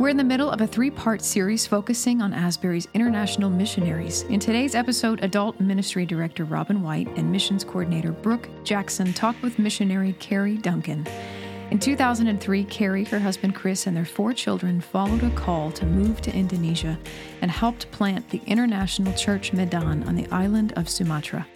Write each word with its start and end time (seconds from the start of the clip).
We're 0.00 0.08
in 0.08 0.16
the 0.16 0.24
middle 0.24 0.50
of 0.50 0.62
a 0.62 0.66
three 0.66 0.90
part 0.90 1.20
series 1.20 1.66
focusing 1.66 2.22
on 2.22 2.32
Asbury's 2.32 2.88
international 2.94 3.50
missionaries. 3.50 4.22
In 4.30 4.40
today's 4.40 4.74
episode, 4.74 5.22
Adult 5.22 5.60
Ministry 5.60 6.06
Director 6.06 6.44
Robin 6.44 6.82
White 6.82 7.08
and 7.18 7.30
Missions 7.30 7.64
Coordinator 7.64 8.10
Brooke 8.10 8.48
Jackson 8.64 9.12
talk 9.12 9.36
with 9.42 9.58
missionary 9.58 10.14
Kerrie 10.18 10.56
Duncan. 10.56 11.06
In 11.70 11.78
2003, 11.78 12.64
Kerrie, 12.64 13.04
her 13.04 13.18
husband 13.18 13.54
Chris, 13.54 13.86
and 13.86 13.94
their 13.94 14.06
four 14.06 14.32
children 14.32 14.80
followed 14.80 15.22
a 15.22 15.30
call 15.32 15.70
to 15.72 15.84
move 15.84 16.22
to 16.22 16.34
Indonesia 16.34 16.98
and 17.42 17.50
helped 17.50 17.90
plant 17.90 18.26
the 18.30 18.40
International 18.46 19.12
Church 19.12 19.52
Medan 19.52 20.02
on 20.04 20.14
the 20.14 20.26
island 20.30 20.72
of 20.76 20.88
Sumatra. 20.88 21.46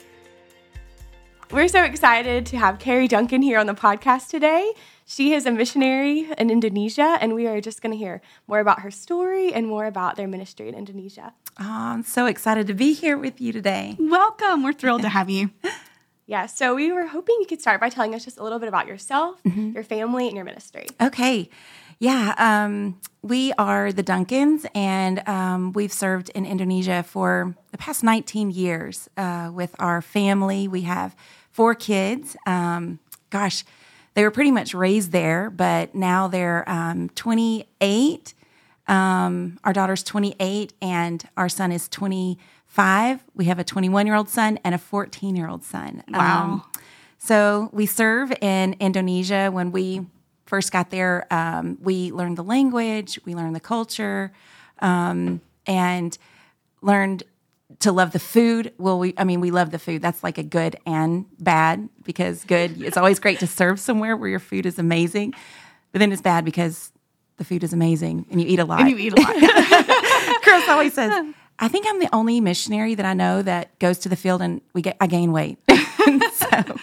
We're 1.54 1.68
so 1.68 1.84
excited 1.84 2.46
to 2.46 2.58
have 2.58 2.80
Kerrie 2.80 3.06
Duncan 3.06 3.40
here 3.40 3.60
on 3.60 3.66
the 3.66 3.74
podcast 3.74 4.28
today. 4.28 4.72
She 5.06 5.34
is 5.34 5.46
a 5.46 5.52
missionary 5.52 6.28
in 6.36 6.50
Indonesia, 6.50 7.16
and 7.20 7.32
we 7.32 7.46
are 7.46 7.60
just 7.60 7.80
going 7.80 7.92
to 7.92 7.96
hear 7.96 8.22
more 8.48 8.58
about 8.58 8.80
her 8.80 8.90
story 8.90 9.54
and 9.54 9.68
more 9.68 9.84
about 9.84 10.16
their 10.16 10.26
ministry 10.26 10.68
in 10.68 10.74
Indonesia. 10.74 11.32
Oh, 11.60 11.64
I'm 11.64 12.02
so 12.02 12.26
excited 12.26 12.66
to 12.66 12.74
be 12.74 12.92
here 12.92 13.16
with 13.16 13.40
you 13.40 13.52
today. 13.52 13.94
Welcome. 14.00 14.64
We're 14.64 14.72
thrilled 14.72 15.02
to 15.02 15.08
have 15.08 15.30
you. 15.30 15.52
Yeah, 16.26 16.46
so 16.46 16.74
we 16.74 16.90
were 16.90 17.06
hoping 17.06 17.36
you 17.40 17.46
could 17.46 17.60
start 17.60 17.82
by 17.82 17.90
telling 17.90 18.14
us 18.14 18.24
just 18.24 18.38
a 18.38 18.42
little 18.42 18.58
bit 18.58 18.66
about 18.66 18.86
yourself, 18.86 19.42
mm-hmm. 19.42 19.72
your 19.72 19.84
family, 19.84 20.26
and 20.26 20.34
your 20.34 20.46
ministry. 20.46 20.86
Okay. 20.98 21.50
Yeah, 21.98 22.34
um, 22.38 22.98
we 23.20 23.52
are 23.58 23.92
the 23.92 24.02
Duncans, 24.02 24.64
and 24.74 25.26
um, 25.28 25.74
we've 25.74 25.92
served 25.92 26.30
in 26.30 26.46
Indonesia 26.46 27.02
for 27.02 27.54
the 27.72 27.78
past 27.78 28.02
19 28.02 28.50
years 28.50 29.10
uh, 29.18 29.50
with 29.52 29.76
our 29.78 30.00
family. 30.00 30.66
We 30.66 30.82
have 30.82 31.14
four 31.54 31.72
kids. 31.76 32.36
Um, 32.46 32.98
gosh, 33.30 33.64
they 34.14 34.24
were 34.24 34.32
pretty 34.32 34.50
much 34.50 34.74
raised 34.74 35.12
there, 35.12 35.50
but 35.50 35.94
now 35.94 36.26
they're 36.26 36.68
um, 36.68 37.10
28. 37.10 38.34
Um, 38.88 39.58
our 39.62 39.72
daughter's 39.72 40.02
28, 40.02 40.72
and 40.82 41.26
our 41.36 41.48
son 41.48 41.70
is 41.70 41.88
25. 41.88 43.24
We 43.36 43.44
have 43.44 43.60
a 43.60 43.64
21 43.64 44.04
year 44.04 44.16
old 44.16 44.28
son 44.28 44.58
and 44.64 44.74
a 44.74 44.78
14 44.78 45.36
year 45.36 45.48
old 45.48 45.62
son. 45.62 46.02
Wow. 46.08 46.44
Um, 46.44 46.64
so 47.18 47.70
we 47.72 47.86
serve 47.86 48.32
in 48.40 48.74
Indonesia. 48.80 49.48
When 49.50 49.70
we 49.70 50.04
first 50.46 50.72
got 50.72 50.90
there, 50.90 51.32
um, 51.32 51.78
we 51.80 52.10
learned 52.10 52.36
the 52.36 52.44
language, 52.44 53.20
we 53.24 53.36
learned 53.36 53.54
the 53.54 53.60
culture, 53.60 54.32
um, 54.80 55.40
and 55.66 56.18
learned 56.82 57.22
to 57.80 57.92
love 57.92 58.12
the 58.12 58.18
food. 58.18 58.72
Well, 58.78 58.98
we, 58.98 59.14
I 59.16 59.24
mean, 59.24 59.40
we 59.40 59.50
love 59.50 59.70
the 59.70 59.78
food. 59.78 60.02
That's 60.02 60.22
like 60.22 60.38
a 60.38 60.42
good 60.42 60.76
and 60.86 61.26
bad 61.38 61.88
because 62.04 62.44
good, 62.44 62.82
it's 62.82 62.96
always 62.96 63.18
great 63.18 63.40
to 63.40 63.46
serve 63.46 63.80
somewhere 63.80 64.16
where 64.16 64.28
your 64.28 64.38
food 64.38 64.66
is 64.66 64.78
amazing. 64.78 65.34
But 65.92 65.98
then 65.98 66.12
it's 66.12 66.22
bad 66.22 66.44
because 66.44 66.92
the 67.36 67.44
food 67.44 67.64
is 67.64 67.72
amazing 67.72 68.26
and 68.30 68.40
you 68.40 68.46
eat 68.46 68.58
a 68.58 68.64
lot. 68.64 68.80
And 68.80 68.90
you 68.90 68.98
eat 68.98 69.12
a 69.12 69.20
lot. 69.20 69.34
Chris 70.42 70.68
always 70.68 70.94
says, 70.94 71.12
I 71.58 71.68
think 71.68 71.86
I'm 71.88 72.00
the 72.00 72.12
only 72.14 72.40
missionary 72.40 72.94
that 72.94 73.06
I 73.06 73.14
know 73.14 73.42
that 73.42 73.78
goes 73.78 73.98
to 74.00 74.08
the 74.08 74.16
field 74.16 74.42
and 74.42 74.60
we 74.72 74.82
get, 74.82 74.96
I 75.00 75.06
gain 75.06 75.32
weight. 75.32 75.58
so, 76.34 76.76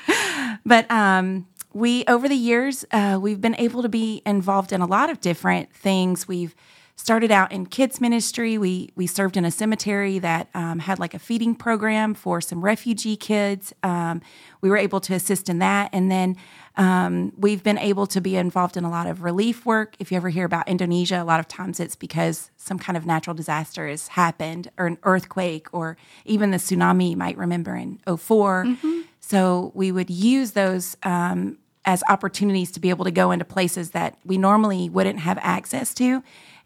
but, 0.66 0.89
um, 0.92 1.47
we, 1.73 2.03
over 2.08 2.28
the 2.28 2.36
years, 2.36 2.84
uh, 2.92 3.17
we've 3.22 3.39
been 3.39 3.56
able 3.56 3.81
to 3.81 3.89
be 3.89 4.22
involved 4.25 4.73
in 4.73 4.81
a 4.81 4.86
lot 4.86 5.09
of 5.09 5.22
different 5.22 5.73
things. 5.73 6.28
We've, 6.28 6.53
started 7.02 7.31
out 7.31 7.52
in 7.52 7.66
kids 7.66 7.99
ministry. 7.99 8.59
We 8.59 8.91
we 8.95 9.07
served 9.07 9.35
in 9.35 9.44
a 9.44 9.49
cemetery 9.49 10.19
that 10.19 10.49
um, 10.53 10.77
had 10.77 10.99
like 10.99 11.16
a 11.16 11.19
feeding 11.19 11.55
program 11.55 12.13
for 12.13 12.39
some 12.41 12.63
refugee 12.63 13.17
kids. 13.17 13.73
Um, 13.81 14.21
we 14.61 14.69
were 14.69 14.77
able 14.77 15.02
to 15.02 15.16
assist 15.16 15.49
in 15.49 15.57
that, 15.59 15.89
and 15.94 16.11
then 16.11 16.38
um, 16.77 17.33
we've 17.35 17.63
been 17.63 17.79
able 17.79 18.05
to 18.05 18.22
be 18.22 18.35
involved 18.35 18.77
in 18.77 18.83
a 18.83 18.89
lot 18.89 19.07
of 19.07 19.23
relief 19.23 19.66
work. 19.66 19.95
If 19.97 20.11
you 20.11 20.17
ever 20.17 20.29
hear 20.29 20.45
about 20.45 20.69
Indonesia, 20.69 21.19
a 21.19 21.25
lot 21.25 21.39
of 21.39 21.47
times 21.47 21.79
it's 21.79 21.95
because 21.95 22.52
some 22.55 22.77
kind 22.77 22.95
of 22.95 23.05
natural 23.07 23.33
disaster 23.33 23.88
has 23.88 24.09
happened, 24.09 24.69
or 24.77 24.85
an 24.85 24.99
earthquake, 25.02 25.67
or 25.73 25.97
even 26.25 26.52
the 26.52 26.57
tsunami. 26.57 27.09
You 27.09 27.17
might 27.17 27.38
remember 27.38 27.75
in 27.75 27.99
4 28.05 28.66
mm-hmm. 28.66 29.01
So 29.19 29.72
we 29.73 29.91
would 29.91 30.09
use 30.09 30.51
those 30.51 30.97
um, 31.03 31.57
as 31.85 32.03
opportunities 32.09 32.72
to 32.72 32.79
be 32.79 32.90
able 32.90 33.06
to 33.06 33.11
go 33.11 33.31
into 33.31 33.45
places 33.45 33.91
that 33.91 34.17
we 34.23 34.38
normally 34.38 34.90
wouldn't 34.90 35.19
have 35.19 35.40
access 35.41 35.94
to 35.95 36.22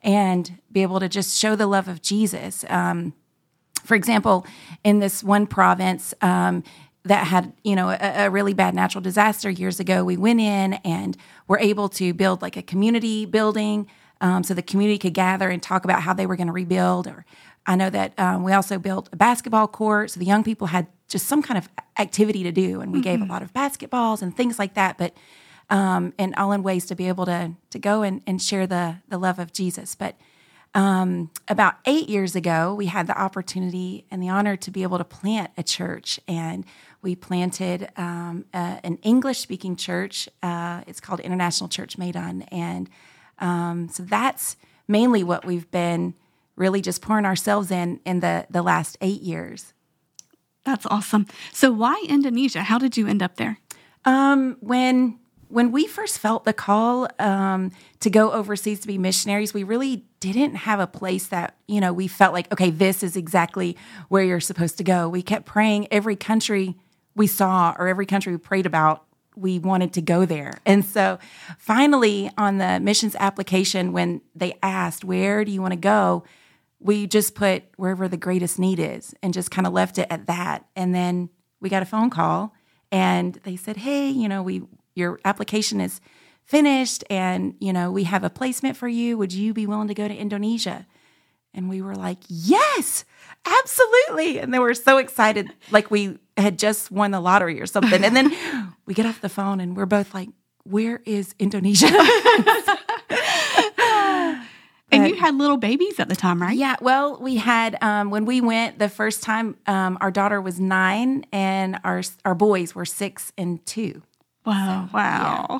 and 0.05 0.59
be 0.71 0.83
able 0.83 0.99
to 1.01 1.09
just 1.09 1.37
show 1.37 1.55
the 1.55 1.67
love 1.67 1.89
of 1.89 2.01
Jesus. 2.01 2.63
Um, 2.69 3.13
for 3.83 3.95
example, 3.95 4.45
in 4.83 4.99
this 4.99 5.23
one 5.23 5.47
province 5.47 6.13
um, 6.21 6.63
that 7.03 7.27
had, 7.27 7.53
you 7.63 7.75
know, 7.75 7.89
a, 7.89 8.25
a, 8.25 8.29
really 8.29 8.53
bad 8.53 8.73
natural 8.73 9.01
disaster 9.01 9.49
years 9.49 9.79
ago, 9.79 10.03
we 10.03 10.15
went 10.15 10.39
in 10.39 10.73
and 10.85 11.17
were 11.47 11.59
able 11.59 11.89
to 11.89 12.13
build 12.13 12.41
like 12.41 12.55
a 12.55 12.61
community 12.61 13.25
building 13.25 13.87
um, 14.21 14.43
so 14.43 14.53
the 14.53 14.61
community 14.61 14.97
could 14.97 15.13
gather 15.13 15.49
and 15.49 15.61
talk 15.61 15.83
about 15.83 16.01
how 16.01 16.13
they 16.13 16.25
were 16.25 16.35
going 16.35 16.47
to 16.47 16.53
rebuild. 16.53 17.07
Or 17.07 17.25
I 17.65 17.75
know 17.75 17.89
that 17.89 18.17
um, 18.17 18.43
we 18.43 18.53
also 18.53 18.79
built 18.79 19.09
a 19.11 19.15
basketball 19.15 19.67
court 19.67 20.11
so 20.11 20.19
the 20.19 20.25
young 20.25 20.43
people 20.43 20.67
had 20.67 20.87
just 21.07 21.27
some 21.27 21.41
kind 21.41 21.57
of 21.57 21.69
activity 21.99 22.43
to 22.43 22.51
do, 22.51 22.81
and 22.81 22.91
we 22.91 22.99
mm-hmm. 22.99 23.03
gave 23.03 23.19
a 23.19 23.23
mm-hmm. 23.23 23.31
lot 23.31 23.41
of 23.41 23.53
basketballs 23.53 24.21
and 24.21 24.35
things 24.35 24.57
like 24.57 24.73
that. 24.75 24.97
But 24.97 25.13
um, 25.69 26.13
and 26.17 26.35
all 26.35 26.51
in 26.51 26.63
ways 26.63 26.85
to 26.87 26.95
be 26.95 27.07
able 27.07 27.25
to 27.25 27.53
to 27.69 27.79
go 27.79 28.01
and, 28.01 28.21
and 28.27 28.41
share 28.41 28.67
the 28.67 28.97
the 29.07 29.17
love 29.17 29.39
of 29.39 29.53
Jesus. 29.53 29.95
But 29.95 30.15
um, 30.73 31.31
about 31.47 31.75
eight 31.85 32.09
years 32.09 32.35
ago, 32.35 32.73
we 32.73 32.87
had 32.87 33.07
the 33.07 33.17
opportunity 33.17 34.05
and 34.11 34.21
the 34.21 34.29
honor 34.29 34.57
to 34.57 34.71
be 34.71 34.83
able 34.83 34.97
to 34.97 35.05
plant 35.05 35.51
a 35.57 35.63
church, 35.63 36.19
and 36.27 36.65
we 37.01 37.15
planted 37.15 37.89
um, 37.95 38.45
a, 38.53 38.79
an 38.83 38.97
English 39.01 39.39
speaking 39.39 39.75
church. 39.75 40.27
Uh, 40.43 40.81
it's 40.85 40.99
called 40.99 41.21
International 41.21 41.69
Church 41.69 41.97
Medan, 41.97 42.41
and 42.43 42.89
um, 43.39 43.89
so 43.89 44.03
that's 44.03 44.57
mainly 44.87 45.23
what 45.23 45.45
we've 45.45 45.69
been 45.71 46.13
really 46.55 46.81
just 46.81 47.01
pouring 47.01 47.25
ourselves 47.25 47.71
in 47.71 47.99
in 48.05 48.19
the 48.19 48.45
the 48.49 48.61
last 48.61 48.97
eight 49.01 49.21
years. 49.21 49.73
That's 50.65 50.85
awesome. 50.87 51.27
So, 51.53 51.71
why 51.71 52.03
Indonesia? 52.09 52.63
How 52.63 52.79
did 52.79 52.97
you 52.97 53.07
end 53.07 53.21
up 53.21 53.35
there? 53.37 53.59
Um, 54.03 54.57
when 54.59 55.19
when 55.49 55.71
we 55.71 55.87
first 55.87 56.19
felt 56.19 56.43
the 56.43 56.53
call 56.53 57.07
um, 57.19 57.71
to 57.99 58.09
go 58.09 58.31
overseas 58.31 58.79
to 58.81 58.87
be 58.87 58.97
missionaries, 58.97 59.53
we 59.53 59.63
really 59.63 60.05
didn't 60.19 60.55
have 60.55 60.79
a 60.79 60.87
place 60.87 61.27
that, 61.27 61.55
you 61.67 61.79
know, 61.79 61.93
we 61.93 62.07
felt 62.07 62.33
like, 62.33 62.51
okay, 62.51 62.69
this 62.69 63.03
is 63.03 63.15
exactly 63.15 63.77
where 64.09 64.23
you're 64.23 64.39
supposed 64.39 64.77
to 64.77 64.83
go. 64.83 65.07
We 65.07 65.21
kept 65.21 65.45
praying 65.45 65.87
every 65.91 66.15
country 66.15 66.75
we 67.15 67.27
saw 67.27 67.75
or 67.77 67.87
every 67.87 68.05
country 68.05 68.33
we 68.33 68.37
prayed 68.37 68.65
about, 68.65 69.05
we 69.35 69.59
wanted 69.59 69.93
to 69.93 70.01
go 70.01 70.25
there. 70.25 70.59
And 70.65 70.83
so 70.83 71.19
finally, 71.57 72.31
on 72.37 72.57
the 72.57 72.79
missions 72.79 73.15
application, 73.19 73.93
when 73.93 74.21
they 74.33 74.57
asked, 74.63 75.03
where 75.03 75.45
do 75.45 75.51
you 75.51 75.61
want 75.61 75.73
to 75.73 75.79
go? 75.79 76.23
We 76.79 77.07
just 77.07 77.35
put 77.35 77.63
wherever 77.77 78.07
the 78.07 78.17
greatest 78.17 78.59
need 78.59 78.79
is 78.79 79.13
and 79.23 79.33
just 79.33 79.51
kind 79.51 79.67
of 79.67 79.73
left 79.73 79.97
it 79.97 80.07
at 80.09 80.27
that. 80.27 80.65
And 80.75 80.93
then 80.93 81.29
we 81.59 81.69
got 81.69 81.81
a 81.81 81.85
phone 81.85 82.09
call 82.09 82.53
and 82.91 83.35
they 83.43 83.55
said, 83.55 83.77
hey, 83.77 84.09
you 84.09 84.27
know, 84.27 84.43
we 84.43 84.63
your 84.95 85.19
application 85.25 85.79
is 85.79 86.01
finished 86.45 87.03
and 87.09 87.55
you 87.59 87.73
know 87.73 87.91
we 87.91 88.03
have 88.03 88.23
a 88.23 88.29
placement 88.29 88.77
for 88.77 88.87
you 88.87 89.17
would 89.17 89.33
you 89.33 89.53
be 89.53 89.65
willing 89.67 89.87
to 89.87 89.93
go 89.93 90.07
to 90.07 90.15
indonesia 90.15 90.85
and 91.53 91.69
we 91.69 91.81
were 91.81 91.95
like 91.95 92.19
yes 92.27 93.03
absolutely 93.45 94.39
and 94.39 94.53
they 94.53 94.59
were 94.59 94.73
so 94.73 94.97
excited 94.97 95.51
like 95.71 95.89
we 95.89 96.17
had 96.37 96.59
just 96.59 96.91
won 96.91 97.11
the 97.11 97.19
lottery 97.19 97.59
or 97.59 97.65
something 97.65 98.03
and 98.03 98.15
then 98.15 98.31
we 98.85 98.93
get 98.93 99.05
off 99.05 99.21
the 99.21 99.29
phone 99.29 99.59
and 99.59 99.75
we're 99.75 99.85
both 99.85 100.13
like 100.13 100.29
where 100.63 101.01
is 101.05 101.33
indonesia 101.39 101.87
and 104.91 105.07
you 105.07 105.15
had 105.15 105.35
little 105.35 105.57
babies 105.57 105.99
at 105.99 106.09
the 106.09 106.15
time, 106.15 106.41
right? 106.41 106.57
Yeah. 106.57 106.75
Well, 106.81 107.17
we 107.19 107.37
had 107.37 107.81
um, 107.83 108.09
when 108.09 108.25
we 108.25 108.41
went 108.41 108.79
the 108.79 108.89
first 108.89 109.23
time. 109.23 109.57
Um, 109.67 109.97
our 110.01 110.11
daughter 110.11 110.41
was 110.41 110.59
nine, 110.59 111.25
and 111.31 111.79
our 111.83 112.01
our 112.23 112.35
boys 112.35 112.75
were 112.75 112.85
six 112.85 113.31
and 113.37 113.65
two. 113.65 114.01
Wow. 114.45 114.87
So, 114.91 114.97
wow. 114.97 115.45
Yeah. 115.49 115.59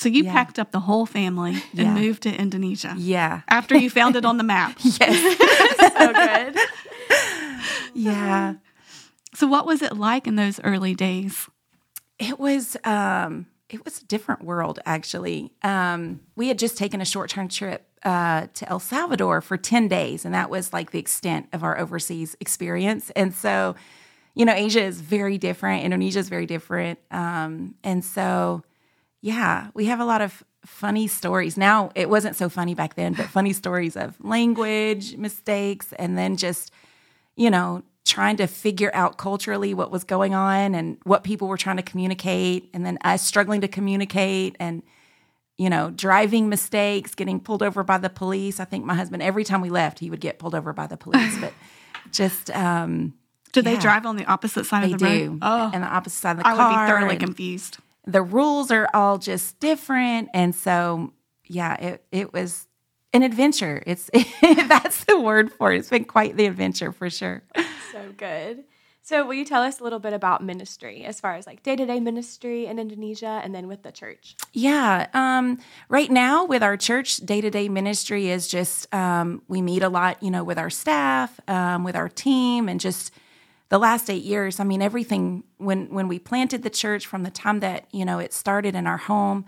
So 0.00 0.08
you 0.08 0.24
yeah. 0.24 0.32
packed 0.32 0.58
up 0.58 0.70
the 0.70 0.80
whole 0.80 1.04
family 1.04 1.62
and 1.76 1.88
yeah. 1.88 1.94
moved 1.94 2.22
to 2.22 2.34
Indonesia. 2.34 2.94
Yeah. 2.96 3.42
After 3.48 3.76
you 3.76 3.90
found 3.90 4.16
it 4.16 4.24
on 4.24 4.38
the 4.38 4.44
map. 4.44 4.78
yes. 4.82 5.36
so 5.98 6.12
good. 6.12 6.56
yeah. 7.92 8.54
So 9.34 9.46
what 9.46 9.66
was 9.66 9.82
it 9.82 9.98
like 9.98 10.26
in 10.26 10.36
those 10.36 10.58
early 10.64 10.94
days? 10.94 11.50
It 12.18 12.38
was 12.38 12.78
um 12.84 13.46
it 13.68 13.84
was 13.84 14.00
a 14.00 14.06
different 14.06 14.42
world 14.42 14.78
actually. 14.86 15.52
Um 15.62 16.20
we 16.34 16.48
had 16.48 16.58
just 16.58 16.78
taken 16.78 17.02
a 17.02 17.04
short-term 17.04 17.48
trip 17.48 17.86
uh, 18.02 18.46
to 18.54 18.66
El 18.70 18.80
Salvador 18.80 19.42
for 19.42 19.58
10 19.58 19.86
days 19.86 20.24
and 20.24 20.32
that 20.32 20.48
was 20.48 20.72
like 20.72 20.92
the 20.92 20.98
extent 20.98 21.46
of 21.52 21.62
our 21.62 21.78
overseas 21.78 22.34
experience. 22.40 23.10
And 23.10 23.34
so 23.34 23.74
you 24.34 24.44
know, 24.44 24.54
Asia 24.54 24.82
is 24.82 25.00
very 25.00 25.38
different, 25.38 25.84
Indonesia 25.84 26.18
is 26.18 26.28
very 26.28 26.46
different. 26.46 26.98
Um, 27.10 27.74
and 27.82 28.04
so, 28.04 28.62
yeah, 29.20 29.68
we 29.74 29.86
have 29.86 30.00
a 30.00 30.04
lot 30.04 30.20
of 30.20 30.42
funny 30.64 31.06
stories. 31.06 31.56
Now, 31.56 31.90
it 31.94 32.08
wasn't 32.08 32.36
so 32.36 32.48
funny 32.48 32.74
back 32.74 32.94
then, 32.94 33.14
but 33.14 33.26
funny 33.26 33.52
stories 33.52 33.96
of 33.96 34.22
language 34.22 35.16
mistakes 35.16 35.92
and 35.98 36.16
then 36.16 36.36
just, 36.36 36.70
you 37.36 37.50
know, 37.50 37.82
trying 38.04 38.36
to 38.36 38.46
figure 38.46 38.90
out 38.94 39.18
culturally 39.18 39.74
what 39.74 39.90
was 39.90 40.04
going 40.04 40.34
on 40.34 40.74
and 40.74 40.98
what 41.04 41.22
people 41.24 41.48
were 41.48 41.56
trying 41.56 41.76
to 41.76 41.82
communicate, 41.82 42.68
and 42.74 42.84
then 42.84 42.98
us 43.04 43.22
struggling 43.22 43.60
to 43.60 43.68
communicate. 43.68 44.56
And, 44.58 44.82
you 45.58 45.68
know, 45.68 45.90
driving 45.90 46.48
mistakes, 46.48 47.14
getting 47.14 47.38
pulled 47.38 47.62
over 47.62 47.84
by 47.84 47.98
the 47.98 48.08
police. 48.08 48.60
I 48.60 48.64
think 48.64 48.84
my 48.84 48.94
husband, 48.94 49.22
every 49.22 49.44
time 49.44 49.60
we 49.60 49.68
left, 49.70 49.98
he 49.98 50.08
would 50.08 50.20
get 50.20 50.38
pulled 50.38 50.54
over 50.54 50.72
by 50.72 50.86
the 50.86 50.96
police. 50.96 51.36
But 51.40 51.52
just, 52.10 52.50
um, 52.50 53.14
do 53.52 53.62
they 53.62 53.74
yeah. 53.74 53.80
drive 53.80 54.06
on 54.06 54.16
the 54.16 54.24
opposite 54.26 54.66
side 54.66 54.84
they 54.84 54.92
of 54.92 54.98
the 55.00 55.08
do. 55.08 55.30
road? 55.30 55.38
Oh, 55.42 55.70
and 55.72 55.82
the 55.82 55.88
opposite 55.88 56.18
side 56.18 56.32
of 56.32 56.38
the 56.38 56.46
I 56.46 56.54
car. 56.54 56.60
I 56.60 56.68
would 56.68 56.86
be 56.86 56.92
thoroughly 56.92 57.16
confused. 57.16 57.78
The 58.06 58.22
rules 58.22 58.70
are 58.70 58.88
all 58.94 59.18
just 59.18 59.60
different, 59.60 60.28
and 60.34 60.54
so 60.54 61.12
yeah, 61.46 61.74
it 61.74 62.04
it 62.10 62.32
was 62.32 62.66
an 63.12 63.22
adventure. 63.22 63.82
It's 63.86 64.10
that's 64.42 65.04
the 65.04 65.18
word 65.20 65.52
for 65.52 65.72
it. 65.72 65.78
It's 65.78 65.90
been 65.90 66.04
quite 66.04 66.36
the 66.36 66.46
adventure 66.46 66.92
for 66.92 67.10
sure. 67.10 67.42
So 67.92 68.12
good. 68.16 68.64
So, 69.02 69.26
will 69.26 69.34
you 69.34 69.44
tell 69.44 69.62
us 69.62 69.80
a 69.80 69.82
little 69.82 69.98
bit 69.98 70.12
about 70.12 70.40
ministry 70.40 71.04
as 71.04 71.18
far 71.18 71.34
as 71.34 71.44
like 71.44 71.64
day 71.64 71.74
to 71.74 71.84
day 71.84 71.98
ministry 71.98 72.66
in 72.66 72.78
Indonesia 72.78 73.40
and 73.42 73.52
then 73.52 73.66
with 73.66 73.82
the 73.82 73.90
church? 73.90 74.36
Yeah. 74.52 75.08
Um, 75.14 75.58
right 75.88 76.10
now, 76.10 76.44
with 76.44 76.62
our 76.62 76.76
church, 76.76 77.16
day 77.16 77.40
to 77.40 77.50
day 77.50 77.68
ministry 77.68 78.28
is 78.28 78.46
just 78.46 78.92
um, 78.94 79.42
we 79.48 79.62
meet 79.62 79.82
a 79.82 79.88
lot, 79.88 80.22
you 80.22 80.30
know, 80.30 80.44
with 80.44 80.58
our 80.58 80.70
staff, 80.70 81.40
um, 81.48 81.82
with 81.82 81.96
our 81.96 82.08
team, 82.08 82.68
and 82.68 82.78
just 82.78 83.12
the 83.70 83.78
last 83.78 84.10
eight 84.10 84.22
years. 84.22 84.60
I 84.60 84.64
mean, 84.64 84.82
everything 84.82 85.44
when 85.56 85.86
when 85.92 86.06
we 86.06 86.18
planted 86.18 86.62
the 86.62 86.70
church 86.70 87.06
from 87.06 87.22
the 87.22 87.30
time 87.30 87.60
that 87.60 87.86
you 87.92 88.04
know 88.04 88.18
it 88.18 88.32
started 88.32 88.74
in 88.74 88.86
our 88.86 88.98
home. 88.98 89.46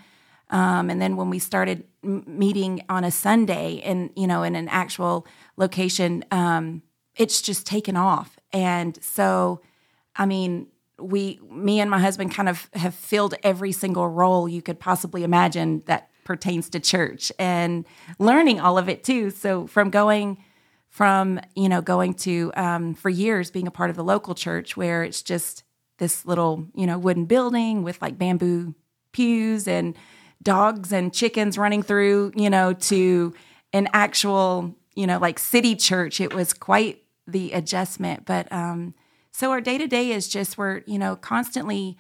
Um, 0.51 0.91
and 0.91 1.01
then 1.01 1.17
when 1.17 1.31
we 1.31 1.39
started 1.39 1.85
m- 2.05 2.25
meeting 2.27 2.85
on 2.91 3.05
a 3.05 3.11
Sunday 3.11 3.81
and 3.85 4.11
you 4.17 4.27
know 4.27 4.43
in 4.43 4.57
an 4.57 4.69
actual 4.69 5.27
location, 5.57 6.25
um, 6.31 6.83
it's 7.17 7.43
just 7.43 7.67
taken 7.67 7.97
off. 7.97 8.39
And 8.53 8.99
so, 9.03 9.61
I 10.17 10.27
mean, 10.27 10.69
we, 10.99 11.41
me 11.51 11.81
and 11.81 11.91
my 11.91 11.99
husband 11.99 12.35
kind 12.35 12.49
of 12.49 12.69
have 12.75 12.95
filled 12.95 13.35
every 13.43 13.73
single 13.73 14.09
role 14.09 14.49
you 14.49 14.63
could 14.63 14.79
possibly 14.79 15.25
imagine 15.25 15.83
that 15.87 16.11
pertains 16.25 16.69
to 16.71 16.81
church 16.81 17.33
and 17.39 17.85
learning 18.19 18.61
all 18.61 18.79
of 18.79 18.89
it 18.89 19.03
too. 19.03 19.31
So 19.31 19.67
from 19.67 19.91
going, 19.91 20.39
from, 20.93 21.41
you 21.57 21.71
know, 21.71 21.81
going 21.81 22.13
to, 22.13 22.53
um, 22.55 22.93
for 22.93 23.09
years 23.09 23.51
being 23.51 23.67
a 23.67 23.71
part 23.71 23.89
of 23.89 23.97
the 23.97 24.05
local 24.05 24.35
church 24.35 24.77
where 24.77 25.03
it's 25.03 25.23
just 25.23 25.65
this 25.97 26.27
little, 26.27 26.67
you 26.75 26.87
know, 26.87 26.99
wooden 26.99 27.25
building 27.25 27.83
with 27.83 28.01
like 28.03 28.19
bamboo 28.19 28.75
pews 29.13 29.67
and 29.67 29.97
dogs 30.43 30.93
and 30.93 31.15
chickens 31.15 31.57
running 31.57 31.83
through, 31.83 32.31
you 32.37 32.51
know, 32.51 32.75
to 32.75 33.33
an 33.73 33.89
actual, 33.95 34.77
you 34.95 35.07
know, 35.07 35.19
like 35.19 35.39
city 35.39 35.75
church. 35.75 36.21
It 36.21 36.35
was 36.35 36.53
quite 36.53 37.03
the 37.27 37.53
adjustment. 37.53 38.27
But 38.27 38.53
um, 38.53 38.95
so 39.31 39.51
our 39.51 39.63
day 39.63 39.79
to 39.79 39.87
day 39.87 40.11
is 40.11 40.29
just 40.29 40.59
we're 40.59 40.83
you 40.87 40.99
know 40.99 41.17
constantly 41.17 41.97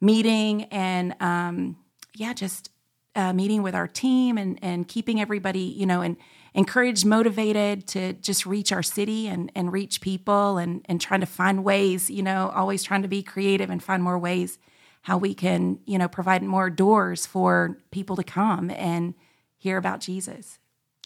meeting 0.00 0.64
and 0.64 1.14
um, 1.20 1.76
yeah, 2.14 2.32
just 2.32 2.70
uh, 3.14 3.34
meeting 3.34 3.62
with 3.62 3.74
our 3.74 3.86
team 3.86 4.38
and 4.38 4.58
and 4.62 4.88
keeping 4.88 5.20
everybody 5.20 5.60
you 5.60 5.84
know 5.84 6.00
and 6.00 6.16
encouraged, 6.54 7.04
motivated 7.04 7.86
to 7.88 8.12
just 8.14 8.46
reach 8.46 8.72
our 8.72 8.82
city 8.82 9.28
and 9.28 9.50
and 9.54 9.72
reach 9.72 10.00
people 10.00 10.58
and 10.58 10.84
and 10.86 11.00
trying 11.00 11.20
to 11.20 11.26
find 11.26 11.64
ways 11.64 12.10
you 12.10 12.22
know 12.22 12.52
always 12.54 12.82
trying 12.82 13.02
to 13.02 13.08
be 13.08 13.22
creative 13.22 13.70
and 13.70 13.82
find 13.82 14.02
more 14.02 14.18
ways 14.18 14.58
how 15.02 15.16
we 15.16 15.34
can 15.34 15.78
you 15.86 15.98
know 15.98 16.08
provide 16.08 16.42
more 16.42 16.70
doors 16.70 17.26
for 17.26 17.78
people 17.90 18.16
to 18.16 18.24
come 18.24 18.70
and 18.70 19.14
hear 19.56 19.76
about 19.76 20.00
Jesus. 20.00 20.58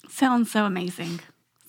Sounds 0.09 0.51
so 0.51 0.65
amazing. 0.65 1.21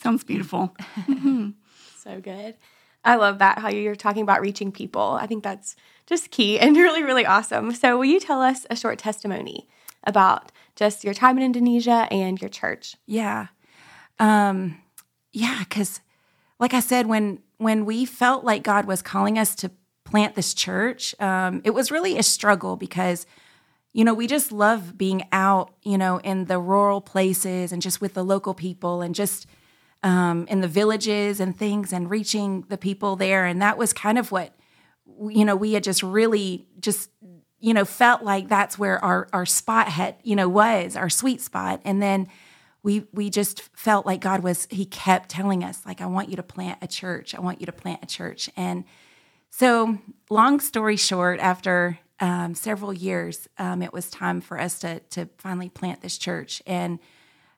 Sounds 0.01 0.23
beautiful. 0.23 0.75
mm-hmm. 1.07 1.51
So 1.97 2.19
good. 2.21 2.55
I 3.03 3.15
love 3.15 3.39
that 3.39 3.59
how 3.59 3.69
you're 3.69 3.95
talking 3.95 4.23
about 4.23 4.41
reaching 4.41 4.71
people. 4.71 5.17
I 5.19 5.27
think 5.27 5.43
that's 5.43 5.75
just 6.05 6.31
key 6.31 6.59
and 6.59 6.75
really, 6.75 7.03
really 7.03 7.25
awesome. 7.25 7.73
So, 7.73 7.97
will 7.97 8.05
you 8.05 8.19
tell 8.19 8.41
us 8.41 8.65
a 8.69 8.75
short 8.75 8.99
testimony 8.99 9.67
about 10.03 10.51
just 10.75 11.03
your 11.03 11.13
time 11.13 11.37
in 11.37 11.43
Indonesia 11.43 12.07
and 12.11 12.39
your 12.39 12.49
church? 12.49 12.95
Yeah. 13.05 13.47
Um, 14.19 14.81
yeah, 15.31 15.59
because 15.67 16.01
like 16.59 16.73
I 16.73 16.79
said, 16.79 17.07
when 17.07 17.39
when 17.57 17.85
we 17.85 18.05
felt 18.05 18.43
like 18.43 18.63
God 18.63 18.85
was 18.85 19.01
calling 19.01 19.39
us 19.39 19.55
to 19.55 19.71
plant 20.03 20.35
this 20.35 20.53
church, 20.53 21.15
um, 21.19 21.61
it 21.63 21.71
was 21.71 21.91
really 21.91 22.17
a 22.17 22.23
struggle 22.23 22.75
because 22.75 23.25
you 23.95 24.03
know, 24.03 24.13
we 24.13 24.27
just 24.27 24.51
love 24.51 24.97
being 24.97 25.23
out, 25.31 25.73
you 25.81 25.97
know, 25.97 26.17
in 26.17 26.45
the 26.45 26.59
rural 26.59 26.99
places 26.99 27.71
and 27.71 27.81
just 27.81 28.01
with 28.01 28.13
the 28.13 28.25
local 28.25 28.53
people 28.53 29.01
and 29.01 29.15
just 29.15 29.47
um, 30.03 30.45
in 30.49 30.59
the 30.59 30.67
villages 30.67 31.39
and 31.39 31.57
things 31.57 31.93
and 31.93 32.09
reaching 32.09 32.65
the 32.67 32.77
people 32.77 33.15
there. 33.15 33.45
And 33.45 33.61
that 33.61 33.77
was 33.77 33.93
kind 33.93 34.17
of 34.17 34.33
what, 34.33 34.53
you 35.29 35.45
know, 35.45 35.55
we 35.55 35.71
had 35.71 35.83
just 35.85 36.03
really 36.03 36.67
just, 36.81 37.09
you 37.61 37.73
know, 37.73 37.85
felt 37.85 38.21
like 38.21 38.49
that's 38.49 38.77
where 38.77 39.01
our, 39.01 39.29
our 39.31 39.45
spot 39.45 39.87
had, 39.87 40.17
you 40.23 40.35
know, 40.35 40.49
was 40.49 40.97
our 40.97 41.09
sweet 41.09 41.39
spot. 41.39 41.79
And 41.85 42.01
then 42.01 42.27
we, 42.85 43.07
we 43.11 43.31
just 43.31 43.63
felt 43.75 44.05
like 44.05 44.21
God 44.21 44.43
was, 44.43 44.67
he 44.69 44.85
kept 44.85 45.29
telling 45.29 45.63
us 45.63 45.83
like, 45.87 46.01
I 46.01 46.05
want 46.05 46.29
you 46.29 46.35
to 46.35 46.43
plant 46.43 46.77
a 46.83 46.87
church. 46.87 47.33
I 47.33 47.41
want 47.41 47.59
you 47.59 47.65
to 47.65 47.71
plant 47.71 48.03
a 48.03 48.05
church. 48.05 48.47
And 48.55 48.83
so 49.49 49.97
long 50.29 50.59
story 50.59 50.95
short, 50.95 51.39
after 51.39 51.97
um, 52.19 52.53
several 52.53 52.93
years, 52.93 53.49
um, 53.57 53.81
it 53.81 53.91
was 53.91 54.11
time 54.11 54.39
for 54.39 54.61
us 54.61 54.77
to, 54.81 54.99
to 54.99 55.27
finally 55.39 55.67
plant 55.67 56.01
this 56.01 56.15
church. 56.15 56.61
And, 56.67 56.99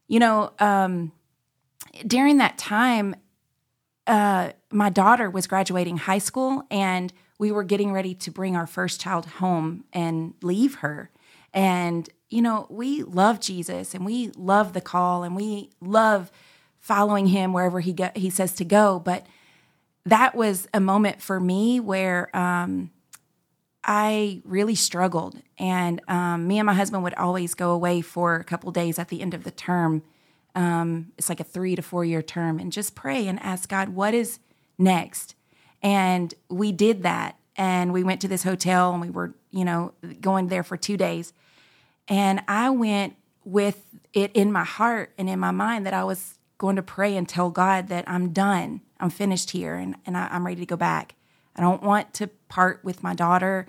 you 0.07 0.19
know, 0.19 0.53
um, 0.59 1.11
during 2.05 2.37
that 2.37 2.57
time, 2.57 3.13
uh, 4.07 4.51
my 4.71 4.89
daughter 4.89 5.29
was 5.29 5.45
graduating 5.45 5.97
high 5.97 6.19
school, 6.19 6.63
and 6.71 7.11
we 7.37 7.51
were 7.51 7.65
getting 7.65 7.91
ready 7.91 8.15
to 8.15 8.31
bring 8.31 8.55
our 8.55 8.65
first 8.65 9.01
child 9.01 9.25
home 9.25 9.83
and 9.91 10.35
leave 10.41 10.75
her. 10.75 11.11
And 11.53 12.09
you 12.29 12.41
know, 12.41 12.67
we 12.69 13.03
love 13.03 13.39
Jesus, 13.39 13.93
and 13.93 14.05
we 14.05 14.31
love 14.35 14.73
the 14.73 14.81
call, 14.81 15.23
and 15.23 15.35
we 15.35 15.69
love 15.81 16.31
following 16.79 17.27
him 17.27 17.53
wherever 17.53 17.79
he 17.79 17.95
he 18.15 18.29
says 18.29 18.53
to 18.55 18.65
go. 18.65 18.99
But 18.99 19.25
that 20.05 20.35
was 20.35 20.67
a 20.73 20.79
moment 20.79 21.21
for 21.21 21.39
me 21.39 21.79
where 21.79 22.35
um, 22.35 22.91
I 23.83 24.41
really 24.43 24.75
struggled, 24.75 25.41
and 25.57 26.01
um, 26.07 26.47
me 26.47 26.59
and 26.59 26.65
my 26.65 26.73
husband 26.73 27.03
would 27.03 27.15
always 27.15 27.53
go 27.53 27.71
away 27.71 28.01
for 28.01 28.35
a 28.35 28.43
couple 28.43 28.71
days 28.71 28.99
at 28.99 29.09
the 29.09 29.21
end 29.21 29.33
of 29.33 29.43
the 29.43 29.51
term 29.51 30.03
um, 30.57 31.11
it's 31.19 31.29
like 31.29 31.39
a 31.39 31.43
three 31.43 31.75
to 31.75 31.83
four 31.83 32.03
year 32.03 32.23
term, 32.23 32.57
and 32.57 32.71
just 32.71 32.95
pray 32.95 33.27
and 33.27 33.39
ask 33.43 33.69
God, 33.69 33.89
what 33.89 34.15
is 34.15 34.39
next? 34.79 35.35
And 35.83 36.33
we 36.49 36.71
did 36.71 37.03
that. 37.03 37.37
And 37.55 37.93
we 37.93 38.03
went 38.03 38.21
to 38.21 38.27
this 38.27 38.43
hotel 38.43 38.91
and 38.91 39.01
we 39.01 39.11
were, 39.11 39.35
you 39.51 39.63
know, 39.63 39.93
going 40.19 40.47
there 40.47 40.63
for 40.63 40.75
two 40.75 40.97
days. 40.97 41.31
And 42.07 42.41
I 42.47 42.69
went 42.69 43.15
with 43.43 43.83
it 44.13 44.31
in 44.33 44.51
my 44.51 44.63
heart 44.63 45.13
and 45.17 45.29
in 45.29 45.39
my 45.39 45.51
mind 45.51 45.85
that 45.85 45.93
I 45.93 46.03
was 46.03 46.37
going 46.57 46.75
to 46.75 46.81
pray 46.81 47.15
and 47.15 47.27
tell 47.27 47.49
God 47.49 47.87
that 47.89 48.03
I'm 48.07 48.29
done. 48.29 48.81
I'm 48.99 49.09
finished 49.09 49.51
here 49.51 49.75
and, 49.75 49.95
and 50.05 50.17
I, 50.17 50.27
am 50.31 50.45
ready 50.45 50.61
to 50.61 50.65
go 50.65 50.75
back. 50.75 51.15
I 51.55 51.61
don't 51.61 51.83
want 51.83 52.13
to 52.15 52.27
part 52.49 52.83
with 52.83 53.03
my 53.03 53.13
daughter. 53.13 53.67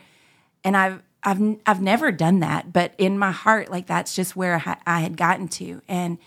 And 0.65 0.77
I've, 0.77 1.03
I've, 1.23 1.57
I've 1.67 1.83
never 1.83 2.13
done 2.13 2.41
that, 2.41 2.73
but 2.73 2.95
in 2.97 3.19
my 3.19 3.33
heart, 3.33 3.71
like 3.71 3.87
that's 3.87 4.15
just 4.15 4.37
where 4.37 4.63
I 4.87 5.01
had 5.01 5.17
gotten 5.17 5.49
to. 5.49 5.83
And 5.89 6.19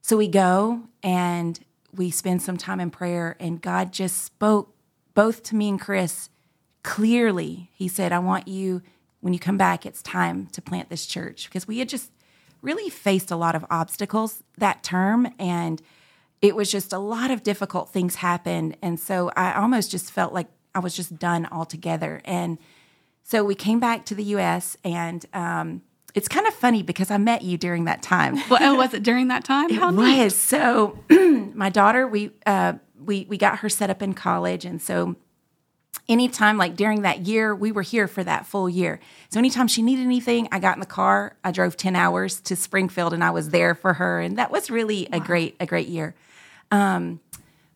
so 0.00 0.16
we 0.16 0.28
go 0.28 0.82
and 1.02 1.58
we 1.94 2.10
spend 2.10 2.42
some 2.42 2.56
time 2.56 2.80
in 2.80 2.90
prayer, 2.90 3.36
and 3.38 3.60
God 3.60 3.92
just 3.92 4.24
spoke 4.24 4.74
both 5.14 5.42
to 5.44 5.56
me 5.56 5.68
and 5.68 5.80
Chris 5.80 6.28
clearly. 6.82 7.70
He 7.74 7.88
said, 7.88 8.12
I 8.12 8.18
want 8.18 8.48
you, 8.48 8.82
when 9.24 9.32
you 9.32 9.38
come 9.38 9.56
back, 9.56 9.86
it's 9.86 10.02
time 10.02 10.48
to 10.48 10.60
plant 10.60 10.90
this 10.90 11.06
church. 11.06 11.46
Because 11.46 11.66
we 11.66 11.78
had 11.78 11.88
just 11.88 12.12
really 12.60 12.90
faced 12.90 13.30
a 13.30 13.36
lot 13.36 13.54
of 13.54 13.64
obstacles 13.70 14.42
that 14.58 14.82
term, 14.82 15.26
and 15.38 15.80
it 16.42 16.54
was 16.54 16.70
just 16.70 16.92
a 16.92 16.98
lot 16.98 17.30
of 17.30 17.42
difficult 17.42 17.88
things 17.88 18.16
happened. 18.16 18.76
And 18.82 19.00
so 19.00 19.30
I 19.34 19.54
almost 19.54 19.90
just 19.90 20.12
felt 20.12 20.34
like 20.34 20.48
I 20.74 20.80
was 20.80 20.94
just 20.94 21.18
done 21.18 21.48
altogether. 21.50 22.20
And 22.26 22.58
so 23.22 23.42
we 23.42 23.54
came 23.54 23.80
back 23.80 24.04
to 24.06 24.14
the 24.14 24.24
US, 24.24 24.76
and 24.84 25.24
um, 25.32 25.80
it's 26.14 26.28
kind 26.28 26.46
of 26.46 26.52
funny 26.52 26.82
because 26.82 27.10
I 27.10 27.16
met 27.16 27.40
you 27.40 27.56
during 27.56 27.86
that 27.86 28.02
time. 28.02 28.36
Well, 28.50 28.74
oh, 28.74 28.76
was 28.76 28.92
it 28.92 29.02
during 29.02 29.28
that 29.28 29.42
time? 29.42 29.70
How 29.70 29.88
it 29.88 29.92
neat. 29.92 30.22
was. 30.24 30.36
So 30.36 30.98
my 31.54 31.70
daughter, 31.70 32.06
we 32.06 32.32
uh, 32.44 32.74
we 33.02 33.24
we 33.26 33.38
got 33.38 33.60
her 33.60 33.70
set 33.70 33.88
up 33.88 34.02
in 34.02 34.12
college, 34.12 34.66
and 34.66 34.82
so 34.82 35.16
anytime 36.08 36.58
like 36.58 36.76
during 36.76 37.02
that 37.02 37.20
year, 37.20 37.54
we 37.54 37.72
were 37.72 37.82
here 37.82 38.06
for 38.06 38.22
that 38.24 38.46
full 38.46 38.68
year. 38.68 39.00
So 39.30 39.38
anytime 39.38 39.68
she 39.68 39.82
needed 39.82 40.04
anything, 40.04 40.48
I 40.52 40.58
got 40.58 40.76
in 40.76 40.80
the 40.80 40.86
car. 40.86 41.36
I 41.42 41.50
drove 41.50 41.76
ten 41.76 41.96
hours 41.96 42.40
to 42.42 42.56
Springfield, 42.56 43.12
and 43.12 43.24
I 43.24 43.30
was 43.30 43.50
there 43.50 43.74
for 43.74 43.94
her, 43.94 44.20
and 44.20 44.38
that 44.38 44.50
was 44.50 44.70
really 44.70 45.08
wow. 45.10 45.18
a 45.18 45.20
great 45.20 45.56
a 45.60 45.66
great 45.66 45.88
year. 45.88 46.14
Um, 46.70 47.20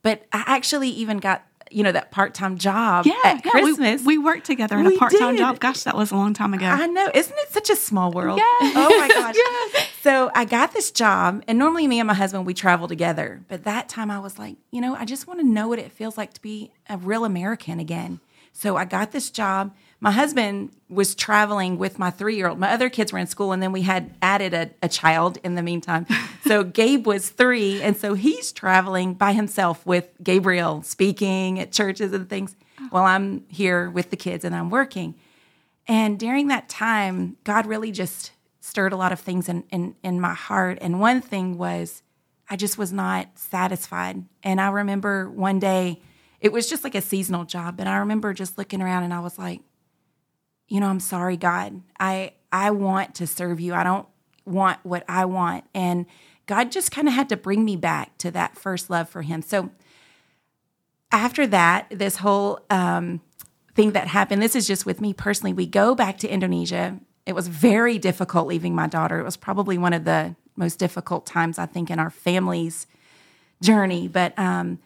but 0.03 0.27
I 0.33 0.45
actually 0.47 0.91
even 0.91 1.19
got 1.19 1.45
you 1.71 1.83
know 1.83 1.93
that 1.93 2.11
part 2.11 2.35
time 2.35 2.59
job 2.59 3.07
yeah, 3.07 3.15
at 3.25 3.45
yeah, 3.45 3.51
Christmas. 3.51 4.03
We, 4.03 4.19
we, 4.19 4.25
worked 4.25 4.47
together 4.47 4.79
in 4.79 4.87
we 4.87 4.97
a 4.97 4.99
part 4.99 5.13
time 5.17 5.37
job. 5.37 5.61
Gosh, 5.61 5.83
that 5.83 5.97
was 5.97 6.11
a 6.11 6.17
long 6.17 6.35
time 6.35 6.55
ago. 6.55 6.67
I 6.67 6.87
know, 6.87 7.11
isn't 7.15 7.37
it 7.39 7.51
such 7.51 7.71
a 7.71 7.77
small 7.77 8.11
world? 8.13 8.39
Yes. 8.39 8.73
Oh 8.77 8.99
my 8.99 9.09
gosh. 9.09 9.35
yes. 9.75 9.89
So 10.03 10.31
I 10.35 10.45
got 10.45 10.73
this 10.73 10.91
job, 10.91 11.43
and 11.47 11.59
normally 11.59 11.87
me 11.87 12.01
and 12.01 12.07
my 12.07 12.15
husband 12.15 12.47
we 12.47 12.55
travel 12.55 12.89
together, 12.89 13.43
but 13.49 13.65
that 13.65 13.89
time 13.89 14.11
I 14.11 14.19
was 14.19 14.39
like, 14.39 14.57
you 14.71 14.81
know, 14.81 14.95
I 14.95 15.05
just 15.05 15.27
want 15.27 15.41
to 15.41 15.47
know 15.47 15.69
what 15.69 15.79
it 15.79 15.93
feels 15.93 16.17
like 16.17 16.35
to 16.35 16.43
be 16.43 16.73
a 16.89 16.97
real 16.97 17.25
American 17.25 17.81
again. 17.81 18.21
So 18.53 18.77
I 18.77 18.85
got 18.85 19.13
this 19.13 19.31
job 19.31 19.75
my 20.01 20.13
husband 20.13 20.71
was 20.89 21.15
traveling 21.15 21.77
with 21.77 21.99
my 21.99 22.11
three 22.11 22.37
year 22.37 22.49
old. 22.49 22.59
My 22.59 22.71
other 22.71 22.89
kids 22.89 23.13
were 23.13 23.19
in 23.19 23.27
school, 23.27 23.53
and 23.53 23.63
then 23.63 23.73
we 23.73 23.83
had 23.83 24.15
added 24.23 24.55
a, 24.55 24.71
a 24.83 24.89
child 24.89 25.39
in 25.43 25.55
the 25.55 25.63
meantime. 25.63 26.07
so 26.47 26.63
Gabe 26.63 27.07
was 27.07 27.31
three, 27.31 27.83
and 27.83 27.97
so 27.97 28.15
he's 28.15 28.53
traveling 28.53 29.15
by 29.15 29.33
himself 29.33 29.85
with 29.85 30.09
Gabriel 30.23 30.83
speaking 30.83 31.59
at 31.59 31.73
churches 31.73 32.13
and 32.13 32.29
things 32.29 32.55
oh. 32.81 32.89
while 32.91 33.05
I'm 33.05 33.45
here 33.49 33.91
with 33.91 34.11
the 34.11 34.17
kids 34.17 34.45
and 34.45 34.55
I'm 34.55 34.71
working. 34.71 35.15
And 35.89 36.19
during 36.19 36.49
that 36.49 36.69
time, 36.69 37.37
God 37.45 37.67
really 37.67 37.91
just 37.91 38.33
stirred 38.61 38.93
a 38.93 38.97
lot 38.97 39.13
of 39.13 39.19
things 39.19 39.49
in, 39.49 39.65
in, 39.71 39.97
in 40.05 40.21
my 40.21 40.35
heart. 40.35 40.79
And 40.81 41.01
one 41.01 41.23
thing 41.23 41.57
was, 41.57 42.03
I 42.51 42.57
just 42.57 42.79
was 42.79 42.93
not 42.93 43.27
satisfied. 43.37 44.25
And 44.43 44.61
I 44.61 44.69
remember 44.69 45.31
one 45.31 45.59
day, 45.59 46.03
it 46.41 46.53
was 46.53 46.69
just 46.69 46.85
like 46.85 46.95
a 46.95 47.01
seasonal 47.01 47.45
job. 47.45 47.81
And 47.81 47.89
I 47.89 47.97
remember 47.97 48.33
just 48.33 48.59
looking 48.59 48.83
around 48.83 49.03
and 49.05 49.15
I 49.15 49.21
was 49.21 49.39
like, 49.39 49.63
you 50.69 50.81
know, 50.81 50.87
I'm 50.87 51.01
sorry, 51.01 51.37
God. 51.37 51.83
I 51.99 52.33
I 52.53 52.71
want 52.71 53.15
to 53.17 53.27
serve 53.27 53.61
you. 53.61 53.75
I 53.75 53.83
don't 53.83 54.07
want 54.45 54.79
what 54.83 55.05
I 55.09 55.25
want. 55.25 55.65
And 55.75 56.07
God 56.47 56.73
just 56.73 56.91
kind 56.91 57.09
of 57.09 57.15
had 57.15 57.29
to 57.29 57.37
bring 57.37 57.65
me 57.65 57.77
back 57.77 58.17
to 58.19 58.31
that 58.31 58.57
first 58.57 58.89
love 58.89 59.09
for 59.09 59.23
him. 59.23 59.43
So 59.43 59.71
after 61.13 61.47
that, 61.47 61.87
this 61.91 62.17
whole 62.17 62.61
um, 62.71 63.21
thing 63.75 63.93
that 63.93 64.09
happened, 64.09 64.43
this 64.43 64.57
is 64.57 64.67
just 64.67 64.87
with 64.87 65.01
me 65.01 65.13
personally. 65.13 65.53
We 65.53 65.67
go 65.67 65.95
back 65.95 66.19
to 66.19 66.29
Indonesia. 66.29 66.99
It 67.27 67.35
was 67.35 67.49
very 67.49 67.99
difficult 67.99 68.47
leaving 68.47 68.75
my 68.75 68.87
daughter. 68.87 69.19
It 69.19 69.25
was 69.25 69.37
probably 69.37 69.77
one 69.77 69.93
of 69.93 70.05
the 70.05 70.37
most 70.57 70.79
difficult 70.79 71.27
times, 71.27 71.59
I 71.59 71.67
think, 71.67 71.91
in 71.91 71.99
our 71.99 72.11
family's 72.11 72.87
journey. 73.63 74.09
But 74.09 74.39
um, 74.39 74.79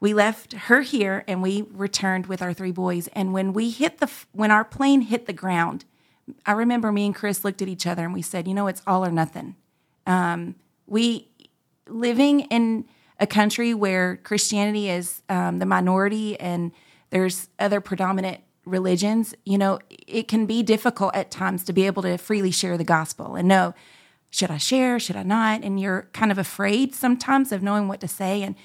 we 0.00 0.14
left 0.14 0.52
her 0.52 0.82
here 0.82 1.24
and 1.26 1.42
we 1.42 1.66
returned 1.72 2.26
with 2.26 2.40
our 2.40 2.52
three 2.52 2.70
boys. 2.70 3.08
And 3.08 3.32
when 3.32 3.52
we 3.52 3.70
hit 3.70 3.98
the, 3.98 4.10
when 4.32 4.50
our 4.50 4.64
plane 4.64 5.02
hit 5.02 5.26
the 5.26 5.32
ground, 5.32 5.84
I 6.46 6.52
remember 6.52 6.92
me 6.92 7.06
and 7.06 7.14
Chris 7.14 7.44
looked 7.44 7.62
at 7.62 7.68
each 7.68 7.86
other 7.86 8.04
and 8.04 8.14
we 8.14 8.22
said, 8.22 8.46
you 8.46 8.54
know, 8.54 8.66
it's 8.66 8.82
all 8.86 9.04
or 9.04 9.10
nothing. 9.10 9.56
Um, 10.06 10.54
we 10.86 11.28
living 11.88 12.40
in 12.40 12.84
a 13.18 13.26
country 13.26 13.74
where 13.74 14.16
Christianity 14.18 14.88
is 14.88 15.22
um, 15.28 15.58
the 15.58 15.66
minority 15.66 16.38
and 16.38 16.70
there's 17.10 17.48
other 17.58 17.80
predominant 17.80 18.40
religions, 18.64 19.34
you 19.44 19.58
know, 19.58 19.78
it 20.06 20.28
can 20.28 20.46
be 20.46 20.62
difficult 20.62 21.14
at 21.14 21.30
times 21.30 21.64
to 21.64 21.72
be 21.72 21.86
able 21.86 22.02
to 22.02 22.18
freely 22.18 22.50
share 22.50 22.76
the 22.76 22.84
gospel 22.84 23.34
and 23.34 23.48
know, 23.48 23.74
should 24.30 24.50
I 24.50 24.58
share? 24.58 24.98
Should 24.98 25.16
I 25.16 25.22
not? 25.22 25.64
And 25.64 25.80
you're 25.80 26.08
kind 26.12 26.30
of 26.30 26.36
afraid 26.36 26.94
sometimes 26.94 27.50
of 27.50 27.62
knowing 27.62 27.88
what 27.88 28.00
to 28.00 28.08
say. 28.08 28.42
And 28.42 28.56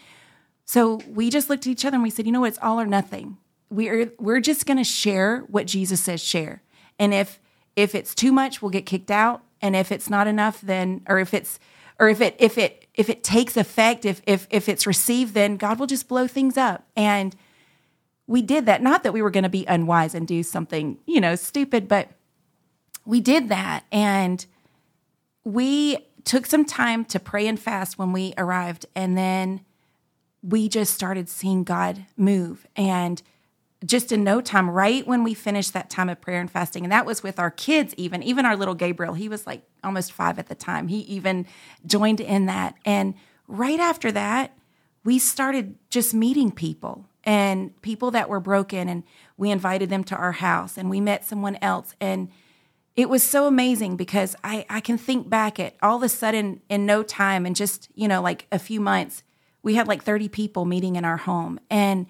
so 0.66 1.02
we 1.08 1.30
just 1.30 1.50
looked 1.50 1.68
at 1.68 1.72
each 1.72 1.86
other 1.86 1.96
and 1.96 2.04
we 2.04 2.10
said, 2.10 2.26
you 2.26 2.32
know? 2.32 2.46
It's 2.46 2.60
all 2.62 2.80
or 2.80 2.86
nothing. 2.86 3.38
We're 3.70 4.12
we're 4.20 4.40
just 4.40 4.66
going 4.66 4.78
to 4.78 4.84
share 4.84 5.40
what 5.42 5.68
Jesus 5.68 6.02
says 6.02 6.24
share. 6.24 6.62
And 7.00 7.14
if 7.14 7.40
if 7.76 7.96
it's 7.96 8.14
too 8.14 8.32
much, 8.32 8.62
we'll 8.62 8.72
get 8.72 8.86
kicked 8.86 9.12
out. 9.12 9.44
And 9.62 9.76
if 9.76 9.92
it's 9.92 10.10
not 10.10 10.28
enough, 10.28 10.62
then 10.62 11.02
or 11.08 11.20
if 11.20 11.34
it's 11.34 11.60
or 12.00 12.10
if 12.10 12.22
it 12.22 12.36
if 12.40 12.58
it 12.58 12.88
if 12.94 13.10
it 13.10 13.24
takes 13.24 13.58
effect, 13.58 14.06
if 14.06 14.22
if 14.28 14.48
if 14.50 14.70
it's 14.70 14.86
received, 14.86 15.34
then 15.34 15.58
God 15.58 15.80
will 15.80 15.88
just 15.88 16.08
blow 16.08 16.28
things 16.28 16.58
up. 16.58 16.88
And 16.96 17.36
we 18.28 18.42
did 18.42 18.66
that. 18.68 18.82
Not 18.82 19.04
that 19.04 19.14
we 19.14 19.22
were 19.22 19.32
going 19.32 19.44
to 19.44 19.50
be 19.50 19.66
unwise 19.66 20.16
and 20.16 20.28
do 20.28 20.44
something, 20.44 20.98
you 21.06 21.20
know, 21.20 21.36
stupid, 21.36 21.88
but 21.88 22.10
we 23.06 23.20
did 23.20 23.50
that. 23.50 23.86
And 23.92 24.46
we 25.44 25.98
took 26.24 26.46
some 26.46 26.64
time 26.64 27.04
to 27.06 27.20
pray 27.20 27.48
and 27.48 27.60
fast 27.60 27.98
when 27.98 28.14
we 28.14 28.34
arrived. 28.38 28.86
And 28.96 29.18
then 29.18 29.62
we 30.44 30.68
just 30.68 30.94
started 30.94 31.30
seeing 31.30 31.64
God 31.64 32.06
move. 32.18 32.68
And 32.76 33.22
just 33.86 34.12
in 34.12 34.24
no 34.24 34.42
time, 34.42 34.70
right 34.70 35.08
when 35.08 35.24
we 35.24 35.34
finished 35.34 35.74
that 35.74 35.90
time 35.90 36.10
of 36.10 36.22
prayer 36.22 36.40
and 36.40 36.52
fasting, 36.52 36.84
and 36.84 36.92
that 36.92 37.06
was 37.06 37.24
with 37.24 37.40
our 37.40 37.52
kids, 37.52 37.94
even, 37.98 38.22
even 38.22 38.46
our 38.46 38.56
little 38.56 38.76
Gabriel, 38.76 39.14
he 39.14 39.30
was 39.30 39.48
like 39.48 39.64
almost 39.84 40.12
five 40.12 40.38
at 40.40 40.48
the 40.48 40.56
time. 40.56 40.88
He 40.88 41.00
even 41.00 41.46
joined 41.86 42.20
in 42.20 42.46
that. 42.46 42.76
And 42.86 43.16
right 43.48 43.80
after 43.80 44.12
that, 44.12 44.58
we 45.04 45.20
started 45.20 45.76
just 45.90 46.14
meeting 46.14 46.52
people 46.52 47.08
and 47.26 47.82
people 47.82 48.12
that 48.12 48.30
were 48.30 48.40
broken, 48.40 48.90
and 48.90 49.04
we 49.38 49.50
invited 49.50 49.90
them 49.90 50.04
to 50.06 50.16
our 50.16 50.34
house 50.34 50.78
and 50.78 50.90
we 50.90 51.00
met 51.00 51.26
someone 51.26 51.58
else. 51.62 51.96
And 52.02 52.30
it 52.96 53.10
was 53.10 53.24
so 53.24 53.48
amazing 53.48 53.96
because 53.96 54.36
I, 54.44 54.66
I 54.70 54.82
can 54.82 54.98
think 54.98 55.30
back 55.30 55.60
at 55.60 55.76
all 55.82 55.98
of 55.98 56.04
a 56.04 56.10
sudden 56.10 56.62
in 56.70 56.86
no 56.86 57.02
time 57.02 57.46
and 57.46 57.56
just, 57.56 57.90
you 57.96 58.08
know, 58.08 58.22
like 58.22 58.46
a 58.52 58.60
few 58.60 58.80
months, 58.80 59.24
we 59.64 59.76
had 59.76 59.88
like 59.88 60.04
30 60.04 60.28
people 60.28 60.66
meeting 60.66 60.98
in 60.98 61.06
our 61.06 61.18
home. 61.18 61.60
And 61.70 62.06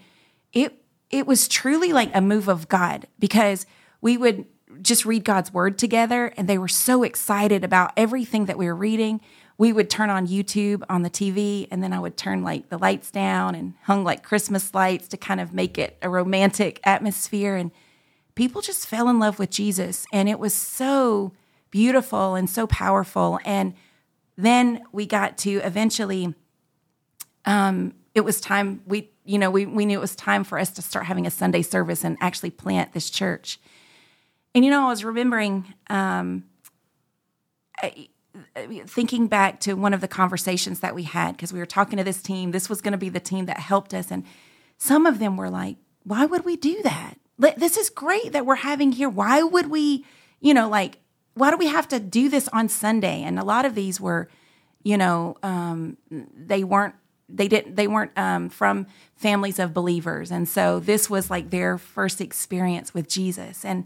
it 0.51 0.83
it 1.09 1.27
was 1.27 1.47
truly 1.47 1.93
like 1.93 2.09
a 2.15 2.21
move 2.21 2.47
of 2.47 2.67
God 2.67 3.05
because 3.19 3.67
we 4.01 4.17
would 4.17 4.45
just 4.81 5.05
read 5.05 5.23
God's 5.23 5.53
word 5.53 5.77
together 5.77 6.33
and 6.35 6.47
they 6.47 6.57
were 6.57 6.67
so 6.67 7.03
excited 7.03 7.63
about 7.63 7.93
everything 7.95 8.45
that 8.45 8.57
we 8.57 8.65
were 8.65 8.75
reading. 8.75 9.21
We 9.59 9.71
would 9.71 9.91
turn 9.91 10.09
on 10.09 10.27
YouTube 10.27 10.81
on 10.89 11.03
the 11.03 11.11
TV 11.11 11.67
and 11.69 11.83
then 11.83 11.93
I 11.93 11.99
would 11.99 12.17
turn 12.17 12.43
like 12.43 12.69
the 12.69 12.79
lights 12.79 13.11
down 13.11 13.53
and 13.53 13.75
hung 13.83 14.03
like 14.03 14.23
Christmas 14.23 14.73
lights 14.73 15.07
to 15.09 15.17
kind 15.17 15.39
of 15.39 15.53
make 15.53 15.77
it 15.77 15.97
a 16.01 16.09
romantic 16.09 16.79
atmosphere 16.83 17.55
and 17.55 17.69
people 18.33 18.61
just 18.61 18.87
fell 18.87 19.07
in 19.07 19.19
love 19.19 19.37
with 19.37 19.51
Jesus 19.51 20.07
and 20.11 20.27
it 20.27 20.39
was 20.39 20.55
so 20.55 21.31
beautiful 21.69 22.33
and 22.33 22.49
so 22.49 22.65
powerful 22.65 23.39
and 23.45 23.75
then 24.35 24.81
we 24.91 25.05
got 25.05 25.37
to 25.37 25.57
eventually 25.57 26.33
um 27.45 27.93
it 28.15 28.21
was 28.21 28.39
time 28.39 28.81
we 28.85 29.09
you 29.25 29.37
know 29.37 29.49
we, 29.49 29.65
we 29.65 29.85
knew 29.85 29.97
it 29.97 30.01
was 30.01 30.15
time 30.15 30.43
for 30.43 30.59
us 30.59 30.71
to 30.71 30.81
start 30.81 31.05
having 31.05 31.25
a 31.25 31.31
sunday 31.31 31.61
service 31.61 32.03
and 32.03 32.17
actually 32.21 32.51
plant 32.51 32.93
this 32.93 33.09
church. 33.09 33.59
And 34.55 34.63
you 34.63 34.71
know 34.71 34.85
i 34.85 34.89
was 34.89 35.03
remembering 35.03 35.73
um, 35.89 36.45
thinking 38.87 39.27
back 39.27 39.59
to 39.61 39.73
one 39.73 39.93
of 39.93 40.01
the 40.01 40.07
conversations 40.07 40.79
that 40.79 40.95
we 40.95 41.03
had 41.03 41.33
because 41.33 41.53
we 41.53 41.59
were 41.59 41.65
talking 41.65 41.97
to 41.97 42.03
this 42.03 42.21
team. 42.21 42.51
This 42.51 42.69
was 42.69 42.81
going 42.81 42.93
to 42.93 42.97
be 42.97 43.09
the 43.09 43.19
team 43.19 43.45
that 43.45 43.59
helped 43.59 43.93
us 43.93 44.11
and 44.11 44.23
some 44.77 45.05
of 45.05 45.19
them 45.19 45.37
were 45.37 45.49
like 45.49 45.77
why 46.05 46.25
would 46.25 46.43
we 46.43 46.57
do 46.57 46.81
that? 46.83 47.15
This 47.37 47.77
is 47.77 47.89
great 47.89 48.33
that 48.33 48.45
we're 48.45 48.55
having 48.55 48.91
here. 48.91 49.07
Why 49.09 49.43
would 49.43 49.69
we 49.69 50.05
you 50.39 50.53
know 50.53 50.69
like 50.69 50.99
why 51.35 51.51
do 51.51 51.57
we 51.57 51.67
have 51.67 51.87
to 51.89 51.99
do 51.99 52.29
this 52.29 52.47
on 52.49 52.69
sunday? 52.69 53.23
And 53.23 53.39
a 53.39 53.43
lot 53.43 53.65
of 53.65 53.75
these 53.75 53.99
were 53.99 54.29
you 54.83 54.97
know 54.97 55.37
um, 55.43 55.97
they 56.09 56.63
weren't 56.63 56.95
they 57.35 57.47
didn't 57.47 57.75
they 57.75 57.87
weren't 57.87 58.17
um, 58.17 58.49
from 58.49 58.85
families 59.15 59.59
of 59.59 59.73
believers. 59.73 60.31
And 60.31 60.47
so 60.47 60.79
this 60.79 61.09
was 61.09 61.29
like 61.29 61.49
their 61.49 61.77
first 61.77 62.21
experience 62.21 62.93
with 62.93 63.09
jesus. 63.09 63.65
And 63.65 63.85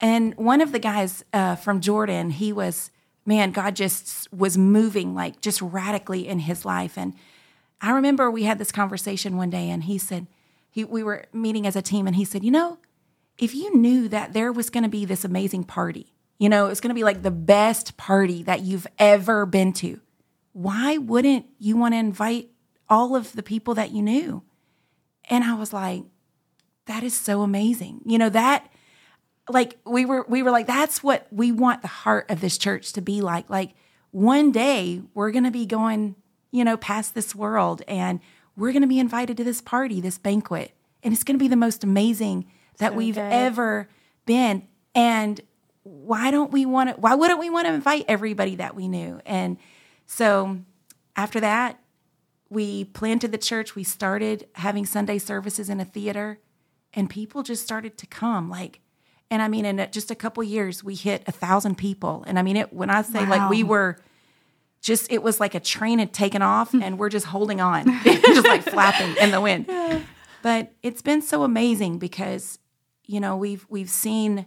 and 0.00 0.34
one 0.34 0.60
of 0.60 0.72
the 0.72 0.78
guys 0.78 1.24
uh, 1.32 1.56
from 1.56 1.80
jordan 1.80 2.30
he 2.30 2.52
was 2.52 2.90
man 3.24 3.52
god 3.52 3.76
just 3.76 4.32
was 4.32 4.58
moving 4.58 5.14
like 5.14 5.40
just 5.40 5.60
radically 5.62 6.26
in 6.26 6.40
his 6.40 6.64
life. 6.64 6.96
And 6.96 7.14
i 7.80 7.90
remember 7.92 8.30
we 8.30 8.44
had 8.44 8.58
this 8.58 8.72
conversation 8.72 9.36
one 9.36 9.50
day 9.50 9.68
and 9.68 9.84
he 9.84 9.98
said 9.98 10.26
he, 10.70 10.84
we 10.84 11.02
were 11.02 11.26
meeting 11.32 11.66
as 11.66 11.76
a 11.76 11.82
team 11.82 12.06
and 12.06 12.16
he 12.16 12.24
said 12.24 12.42
you 12.42 12.50
know 12.50 12.78
if 13.38 13.54
you 13.54 13.76
knew 13.76 14.08
that 14.08 14.32
there 14.32 14.52
was 14.52 14.70
going 14.70 14.84
to 14.84 14.88
be 14.88 15.04
this 15.04 15.24
amazing 15.24 15.64
party 15.64 16.12
you 16.38 16.48
know 16.48 16.66
it's 16.66 16.80
going 16.80 16.90
to 16.90 16.94
be 16.94 17.04
like 17.04 17.22
the 17.22 17.30
best 17.30 17.96
party 17.96 18.42
that 18.44 18.62
you've 18.62 18.86
ever 18.98 19.44
been 19.46 19.72
to 19.72 20.00
why 20.52 20.96
wouldn't 20.98 21.46
you 21.58 21.76
want 21.76 21.94
to 21.94 21.98
invite 21.98 22.50
all 22.92 23.16
of 23.16 23.32
the 23.32 23.42
people 23.42 23.74
that 23.74 23.90
you 23.90 24.02
knew. 24.02 24.42
And 25.30 25.42
I 25.42 25.54
was 25.54 25.72
like, 25.72 26.04
that 26.84 27.02
is 27.02 27.14
so 27.14 27.40
amazing. 27.40 28.02
You 28.04 28.18
know, 28.18 28.28
that 28.28 28.70
like 29.48 29.78
we 29.86 30.04
were 30.04 30.26
we 30.28 30.42
were 30.42 30.50
like 30.50 30.66
that's 30.66 31.02
what 31.02 31.26
we 31.30 31.52
want 31.52 31.80
the 31.80 31.88
heart 31.88 32.30
of 32.30 32.42
this 32.42 32.58
church 32.58 32.92
to 32.92 33.00
be 33.00 33.22
like. 33.22 33.48
Like 33.48 33.70
one 34.10 34.52
day 34.52 35.00
we're 35.14 35.30
going 35.30 35.44
to 35.44 35.50
be 35.50 35.64
going, 35.64 36.16
you 36.50 36.64
know, 36.64 36.76
past 36.76 37.14
this 37.14 37.34
world 37.34 37.80
and 37.88 38.20
we're 38.56 38.72
going 38.72 38.82
to 38.82 38.88
be 38.88 38.98
invited 38.98 39.38
to 39.38 39.44
this 39.44 39.62
party, 39.62 40.02
this 40.02 40.18
banquet. 40.18 40.72
And 41.02 41.14
it's 41.14 41.24
going 41.24 41.38
to 41.38 41.42
be 41.42 41.48
the 41.48 41.56
most 41.56 41.82
amazing 41.82 42.46
that 42.76 42.92
so 42.92 42.98
we've 42.98 43.14
good. 43.14 43.32
ever 43.32 43.88
been. 44.26 44.68
And 44.94 45.40
why 45.82 46.30
don't 46.30 46.52
we 46.52 46.66
want 46.66 46.90
to 46.90 47.00
why 47.00 47.14
wouldn't 47.14 47.40
we 47.40 47.48
want 47.48 47.66
to 47.68 47.72
invite 47.72 48.04
everybody 48.06 48.56
that 48.56 48.76
we 48.76 48.86
knew? 48.86 49.18
And 49.24 49.56
so 50.06 50.58
after 51.16 51.40
that, 51.40 51.81
we 52.52 52.84
planted 52.84 53.32
the 53.32 53.38
church. 53.38 53.74
We 53.74 53.82
started 53.82 54.46
having 54.56 54.84
Sunday 54.84 55.16
services 55.16 55.70
in 55.70 55.80
a 55.80 55.86
theater, 55.86 56.38
and 56.92 57.08
people 57.08 57.42
just 57.42 57.62
started 57.62 57.96
to 57.96 58.06
come. 58.06 58.50
Like, 58.50 58.80
and 59.30 59.40
I 59.40 59.48
mean, 59.48 59.64
in 59.64 59.88
just 59.90 60.10
a 60.10 60.14
couple 60.14 60.44
years, 60.44 60.84
we 60.84 60.94
hit 60.94 61.22
a 61.26 61.32
thousand 61.32 61.78
people. 61.78 62.24
And 62.26 62.38
I 62.38 62.42
mean, 62.42 62.58
it 62.58 62.70
when 62.70 62.90
I 62.90 63.00
say 63.00 63.24
wow. 63.24 63.30
like 63.30 63.50
we 63.50 63.64
were 63.64 63.96
just, 64.82 65.10
it 65.10 65.22
was 65.22 65.40
like 65.40 65.54
a 65.54 65.60
train 65.60 65.98
had 65.98 66.12
taken 66.12 66.42
off, 66.42 66.72
hmm. 66.72 66.82
and 66.82 66.98
we're 66.98 67.08
just 67.08 67.24
holding 67.24 67.62
on, 67.62 67.86
just 68.04 68.46
like 68.46 68.62
flapping 68.62 69.16
in 69.16 69.30
the 69.30 69.40
wind. 69.40 69.66
But 70.42 70.72
it's 70.82 71.00
been 71.00 71.22
so 71.22 71.44
amazing 71.44 71.98
because 71.98 72.58
you 73.06 73.18
know 73.18 73.34
we've 73.34 73.64
we've 73.70 73.88
seen 73.88 74.44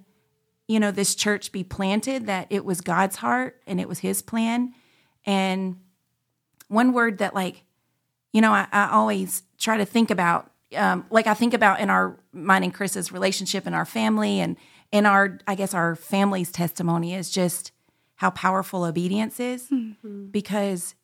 you 0.68 0.80
know 0.80 0.92
this 0.92 1.16
church 1.16 1.52
be 1.52 1.64
planted 1.64 2.28
that 2.28 2.46
it 2.52 2.66
was 2.66 2.82
God's 2.82 3.16
heart 3.16 3.64
and 3.66 3.82
it 3.82 3.90
was 3.90 4.00
His 4.00 4.22
plan, 4.22 4.76
and 5.26 5.78
one 6.68 6.94
word 6.94 7.18
that 7.18 7.34
like 7.34 7.64
you 8.36 8.42
know, 8.42 8.52
I, 8.52 8.68
I 8.74 8.90
always 8.92 9.44
try 9.58 9.78
to 9.78 9.86
think 9.86 10.12
about, 10.12 10.52
um, 10.76 11.06
like 11.10 11.26
I 11.26 11.34
think 11.34 11.54
about 11.54 11.80
in 11.80 11.90
our 11.90 12.20
mine 12.34 12.66
and 12.66 12.74
Chris's 12.74 13.10
relationship 13.10 13.66
and 13.66 13.74
our 13.74 13.86
family 13.86 14.42
and 14.42 14.58
in 14.92 15.06
our 15.06 15.40
I 15.48 15.56
guess 15.56 15.74
our 15.74 15.96
family's 15.96 16.52
testimony 16.52 17.16
is 17.16 17.32
just 17.32 17.72
how 18.16 18.32
powerful 18.32 18.84
obedience 18.84 19.40
is 19.40 19.70
mm-hmm. 19.70 20.26
because 20.32 20.96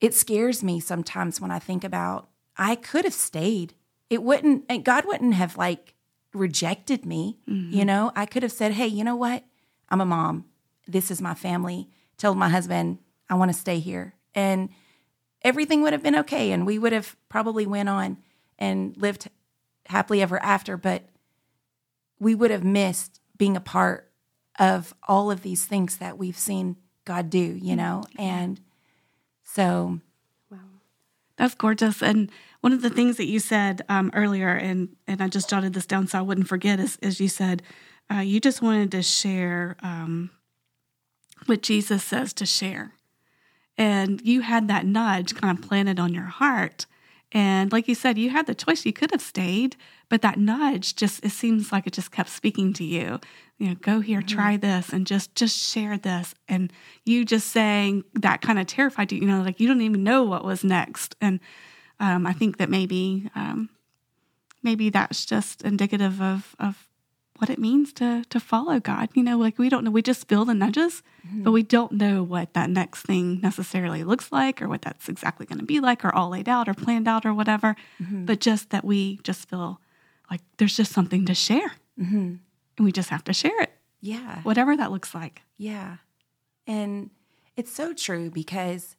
it 0.00 0.12
scares 0.12 0.64
me 0.64 0.80
sometimes 0.80 1.40
when 1.40 1.52
I 1.52 1.60
think 1.60 1.84
about 1.84 2.30
I 2.56 2.74
could 2.74 3.04
have 3.04 3.14
stayed. 3.14 3.74
It 4.10 4.24
wouldn't 4.24 4.64
and 4.68 4.84
God 4.84 5.04
wouldn't 5.04 5.34
have 5.34 5.56
like 5.56 5.94
rejected 6.34 7.06
me, 7.06 7.38
mm-hmm. 7.48 7.78
you 7.78 7.84
know? 7.84 8.10
I 8.16 8.26
could 8.26 8.42
have 8.42 8.50
said, 8.50 8.72
"Hey, 8.72 8.88
you 8.88 9.04
know 9.04 9.14
what? 9.14 9.44
I'm 9.88 10.00
a 10.00 10.04
mom. 10.04 10.46
This 10.88 11.12
is 11.12 11.22
my 11.22 11.34
family." 11.34 11.88
Told 12.18 12.36
my 12.36 12.48
husband, 12.48 12.98
"I 13.30 13.36
want 13.36 13.52
to 13.52 13.56
stay 13.56 13.78
here." 13.78 14.14
And 14.34 14.70
everything 15.46 15.80
would 15.80 15.92
have 15.92 16.02
been 16.02 16.16
okay 16.16 16.50
and 16.50 16.66
we 16.66 16.76
would 16.76 16.92
have 16.92 17.16
probably 17.28 17.64
went 17.64 17.88
on 17.88 18.18
and 18.58 18.96
lived 18.96 19.30
happily 19.86 20.20
ever 20.20 20.42
after, 20.42 20.76
but 20.76 21.04
we 22.18 22.34
would 22.34 22.50
have 22.50 22.64
missed 22.64 23.20
being 23.38 23.56
a 23.56 23.60
part 23.60 24.10
of 24.58 24.92
all 25.06 25.30
of 25.30 25.42
these 25.42 25.64
things 25.64 25.98
that 25.98 26.18
we've 26.18 26.38
seen 26.38 26.74
God 27.04 27.30
do, 27.30 27.38
you 27.38 27.76
know? 27.76 28.02
And 28.18 28.60
so. 29.44 30.00
Wow. 30.50 30.58
That's 31.36 31.54
gorgeous. 31.54 32.02
And 32.02 32.28
one 32.62 32.72
of 32.72 32.82
the 32.82 32.90
things 32.90 33.16
that 33.18 33.26
you 33.26 33.38
said 33.38 33.82
um, 33.88 34.10
earlier, 34.14 34.48
and, 34.48 34.96
and 35.06 35.22
I 35.22 35.28
just 35.28 35.48
jotted 35.48 35.74
this 35.74 35.86
down 35.86 36.08
so 36.08 36.18
I 36.18 36.22
wouldn't 36.22 36.48
forget, 36.48 36.80
is, 36.80 36.98
is 37.00 37.20
you 37.20 37.28
said 37.28 37.62
uh, 38.12 38.16
you 38.16 38.40
just 38.40 38.62
wanted 38.62 38.90
to 38.90 39.02
share 39.02 39.76
um, 39.80 40.30
what 41.44 41.62
Jesus 41.62 42.02
says 42.02 42.32
to 42.32 42.46
share. 42.46 42.95
And 43.78 44.20
you 44.22 44.40
had 44.40 44.68
that 44.68 44.86
nudge 44.86 45.34
kind 45.34 45.56
of 45.56 45.66
planted 45.66 46.00
on 46.00 46.14
your 46.14 46.24
heart 46.24 46.86
and 47.32 47.72
like 47.72 47.88
you 47.88 47.94
said, 47.94 48.18
you 48.18 48.30
had 48.30 48.46
the 48.46 48.54
choice. 48.54 48.86
You 48.86 48.92
could 48.92 49.10
have 49.10 49.20
stayed, 49.20 49.76
but 50.08 50.22
that 50.22 50.38
nudge 50.38 50.94
just 50.94 51.24
it 51.24 51.32
seems 51.32 51.72
like 51.72 51.86
it 51.86 51.92
just 51.92 52.12
kept 52.12 52.30
speaking 52.30 52.72
to 52.74 52.84
you. 52.84 53.20
You 53.58 53.68
know, 53.68 53.74
go 53.74 54.00
here, 54.00 54.20
mm-hmm. 54.20 54.36
try 54.36 54.56
this, 54.56 54.92
and 54.92 55.06
just 55.06 55.34
just 55.34 55.58
share 55.58 55.98
this. 55.98 56.34
And 56.48 56.72
you 57.04 57.24
just 57.24 57.48
saying 57.48 58.04
that 58.14 58.42
kind 58.42 58.58
of 58.58 58.66
terrified 58.66 59.10
you. 59.10 59.20
You 59.20 59.26
know, 59.26 59.42
like 59.42 59.60
you 59.60 59.66
don't 59.66 59.80
even 59.80 60.04
know 60.04 60.22
what 60.22 60.44
was 60.44 60.62
next. 60.62 61.16
And 61.20 61.40
um, 61.98 62.26
I 62.26 62.32
think 62.32 62.58
that 62.58 62.70
maybe 62.70 63.28
um, 63.34 63.70
maybe 64.62 64.88
that's 64.90 65.26
just 65.26 65.62
indicative 65.62 66.22
of 66.22 66.54
of 66.60 66.88
what 67.38 67.50
it 67.50 67.58
means 67.58 67.92
to 67.94 68.24
to 68.30 68.40
follow 68.40 68.80
God. 68.80 69.10
You 69.14 69.22
know, 69.22 69.38
like 69.38 69.58
we 69.58 69.68
don't 69.68 69.84
know. 69.84 69.90
We 69.90 70.02
just 70.02 70.28
feel 70.28 70.44
the 70.44 70.54
nudges, 70.54 71.02
mm-hmm. 71.26 71.42
but 71.42 71.52
we 71.52 71.62
don't 71.62 71.92
know 71.92 72.22
what 72.22 72.54
that 72.54 72.70
next 72.70 73.02
thing 73.02 73.40
necessarily 73.40 74.04
looks 74.04 74.32
like, 74.32 74.62
or 74.62 74.68
what 74.68 74.82
that's 74.82 75.08
exactly 75.08 75.46
going 75.46 75.58
to 75.58 75.64
be 75.64 75.80
like, 75.80 76.04
or 76.04 76.14
all 76.14 76.30
laid 76.30 76.48
out, 76.48 76.68
or 76.68 76.74
planned 76.74 77.08
out, 77.08 77.26
or 77.26 77.34
whatever. 77.34 77.76
Mm-hmm. 78.02 78.24
But 78.24 78.40
just 78.40 78.70
that 78.70 78.84
we 78.84 79.18
just 79.22 79.48
feel 79.48 79.80
like 80.30 80.40
there's 80.56 80.76
just 80.76 80.92
something 80.92 81.24
to 81.26 81.34
share, 81.34 81.72
mm-hmm. 82.00 82.16
and 82.16 82.40
we 82.78 82.92
just 82.92 83.10
have 83.10 83.24
to 83.24 83.32
share 83.32 83.60
it. 83.62 83.72
Yeah, 84.00 84.42
whatever 84.42 84.76
that 84.76 84.90
looks 84.90 85.14
like. 85.14 85.42
Yeah, 85.56 85.96
and 86.66 87.10
it's 87.56 87.72
so 87.72 87.92
true 87.92 88.30
because 88.30 88.96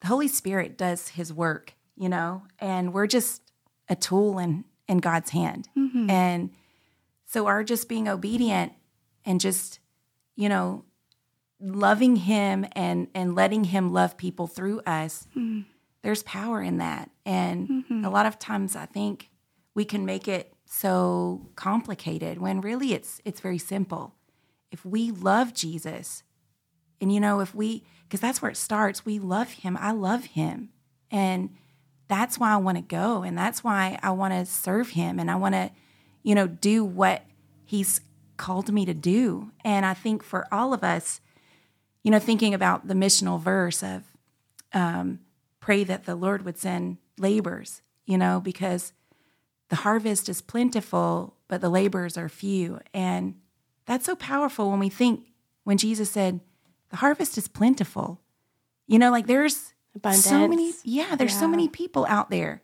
the 0.00 0.08
Holy 0.08 0.28
Spirit 0.28 0.76
does 0.76 1.08
His 1.08 1.32
work. 1.32 1.74
You 1.98 2.10
know, 2.10 2.42
and 2.58 2.92
we're 2.92 3.06
just 3.06 3.42
a 3.88 3.96
tool 3.96 4.38
in 4.38 4.64
in 4.88 4.98
God's 4.98 5.30
hand, 5.30 5.68
mm-hmm. 5.76 6.10
and 6.10 6.50
so 7.26 7.46
our 7.46 7.64
just 7.64 7.88
being 7.88 8.08
obedient 8.08 8.72
and 9.24 9.40
just, 9.40 9.80
you 10.36 10.48
know, 10.48 10.84
loving 11.60 12.16
him 12.16 12.66
and 12.72 13.08
and 13.14 13.34
letting 13.34 13.64
him 13.64 13.92
love 13.92 14.16
people 14.16 14.46
through 14.46 14.80
us, 14.80 15.26
mm-hmm. 15.36 15.62
there's 16.02 16.22
power 16.22 16.62
in 16.62 16.78
that. 16.78 17.10
And 17.24 17.68
mm-hmm. 17.68 18.04
a 18.04 18.10
lot 18.10 18.26
of 18.26 18.38
times 18.38 18.76
I 18.76 18.86
think 18.86 19.30
we 19.74 19.84
can 19.84 20.06
make 20.06 20.28
it 20.28 20.52
so 20.64 21.48
complicated 21.56 22.38
when 22.38 22.60
really 22.60 22.92
it's 22.92 23.20
it's 23.24 23.40
very 23.40 23.58
simple. 23.58 24.14
If 24.70 24.84
we 24.84 25.10
love 25.10 25.54
Jesus, 25.54 26.22
and 27.00 27.12
you 27.12 27.20
know, 27.20 27.40
if 27.40 27.54
we 27.54 27.84
because 28.02 28.20
that's 28.20 28.40
where 28.40 28.50
it 28.50 28.56
starts, 28.56 29.04
we 29.04 29.18
love 29.18 29.50
him. 29.50 29.76
I 29.80 29.92
love 29.92 30.24
him. 30.26 30.70
And 31.10 31.50
that's 32.08 32.38
why 32.38 32.52
I 32.52 32.56
want 32.56 32.78
to 32.78 32.82
go 32.82 33.22
and 33.22 33.36
that's 33.36 33.64
why 33.64 33.98
I 34.02 34.10
want 34.10 34.32
to 34.34 34.46
serve 34.46 34.90
him 34.90 35.18
and 35.18 35.30
I 35.30 35.36
want 35.36 35.54
to 35.54 35.70
you 36.26 36.34
know, 36.34 36.48
do 36.48 36.84
what 36.84 37.22
he's 37.64 38.00
called 38.36 38.72
me 38.72 38.84
to 38.84 38.92
do. 38.92 39.52
And 39.64 39.86
I 39.86 39.94
think 39.94 40.24
for 40.24 40.52
all 40.52 40.74
of 40.74 40.82
us, 40.82 41.20
you 42.02 42.10
know, 42.10 42.18
thinking 42.18 42.52
about 42.52 42.88
the 42.88 42.94
missional 42.94 43.40
verse 43.40 43.80
of 43.80 44.02
um, 44.72 45.20
pray 45.60 45.84
that 45.84 46.04
the 46.04 46.16
Lord 46.16 46.44
would 46.44 46.58
send 46.58 46.96
laborers, 47.16 47.80
you 48.06 48.18
know, 48.18 48.40
because 48.40 48.92
the 49.68 49.76
harvest 49.76 50.28
is 50.28 50.42
plentiful, 50.42 51.36
but 51.46 51.60
the 51.60 51.70
laborers 51.70 52.18
are 52.18 52.28
few. 52.28 52.80
And 52.92 53.36
that's 53.86 54.06
so 54.06 54.16
powerful 54.16 54.68
when 54.68 54.80
we 54.80 54.88
think, 54.88 55.28
when 55.62 55.78
Jesus 55.78 56.10
said, 56.10 56.40
the 56.90 56.96
harvest 56.96 57.38
is 57.38 57.46
plentiful. 57.46 58.20
You 58.88 58.98
know, 58.98 59.12
like 59.12 59.28
there's 59.28 59.74
Abundance. 59.94 60.24
so 60.24 60.48
many, 60.48 60.72
yeah, 60.82 61.14
there's 61.14 61.34
yeah. 61.34 61.40
so 61.40 61.46
many 61.46 61.68
people 61.68 62.04
out 62.08 62.30
there. 62.30 62.62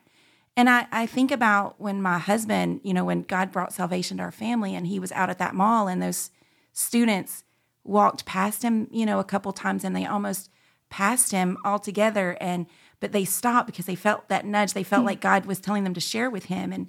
And 0.56 0.68
I, 0.68 0.86
I 0.92 1.06
think 1.06 1.30
about 1.30 1.80
when 1.80 2.02
my 2.02 2.18
husband, 2.18 2.80
you 2.84 2.92
know, 2.92 3.04
when 3.04 3.22
God 3.22 3.50
brought 3.50 3.72
salvation 3.72 4.18
to 4.18 4.22
our 4.22 4.32
family 4.32 4.74
and 4.74 4.86
he 4.86 4.98
was 4.98 5.12
out 5.12 5.30
at 5.30 5.38
that 5.38 5.54
mall 5.54 5.88
and 5.88 6.02
those 6.02 6.30
students 6.72 7.44
walked 7.84 8.24
past 8.26 8.62
him, 8.62 8.86
you 8.90 9.06
know, 9.06 9.18
a 9.18 9.24
couple 9.24 9.52
times 9.52 9.82
and 9.82 9.96
they 9.96 10.06
almost 10.06 10.50
passed 10.90 11.32
him 11.32 11.56
altogether 11.64 12.36
and 12.40 12.66
but 13.00 13.10
they 13.10 13.24
stopped 13.24 13.66
because 13.66 13.86
they 13.86 13.96
felt 13.96 14.28
that 14.28 14.46
nudge. 14.46 14.74
They 14.74 14.84
felt 14.84 15.00
mm-hmm. 15.00 15.06
like 15.06 15.20
God 15.20 15.46
was 15.46 15.58
telling 15.58 15.82
them 15.82 15.94
to 15.94 16.00
share 16.00 16.30
with 16.30 16.44
him 16.44 16.72
and 16.72 16.88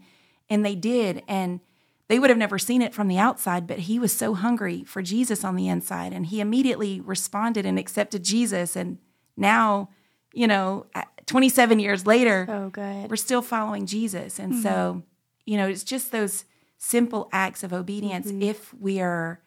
and 0.50 0.66
they 0.66 0.76
did 0.76 1.24
and 1.28 1.62
they 2.10 2.20
would 2.20 2.30
have 2.30 2.38
never 2.38 2.60
seen 2.60 2.82
it 2.82 2.94
from 2.94 3.08
the 3.08 3.18
outside, 3.18 3.66
but 3.66 3.80
he 3.80 3.98
was 3.98 4.12
so 4.12 4.34
hungry 4.34 4.84
for 4.84 5.02
Jesus 5.02 5.44
on 5.46 5.56
the 5.56 5.70
inside 5.70 6.12
and 6.12 6.26
he 6.26 6.42
immediately 6.42 7.00
responded 7.00 7.66
and 7.66 7.80
accepted 7.80 8.24
Jesus 8.24 8.76
and 8.76 8.98
now, 9.38 9.90
you 10.34 10.48
know, 10.48 10.86
27 11.34 11.80
years 11.80 12.06
later, 12.06 12.46
oh, 12.48 12.70
good. 12.70 13.10
we're 13.10 13.16
still 13.16 13.42
following 13.42 13.88
Jesus. 13.88 14.38
And 14.38 14.54
mm-hmm. 14.54 14.62
so, 14.62 15.02
you 15.48 15.58
know, 15.58 15.68
it's 15.68 15.84
just 15.84 16.12
those 16.12 16.46
simple 16.78 17.28
acts 17.32 17.64
of 17.64 17.74
obedience 17.74 18.28
mm-hmm. 18.28 18.44
if 18.44 18.72
we 18.76 19.02
are, 19.02 19.42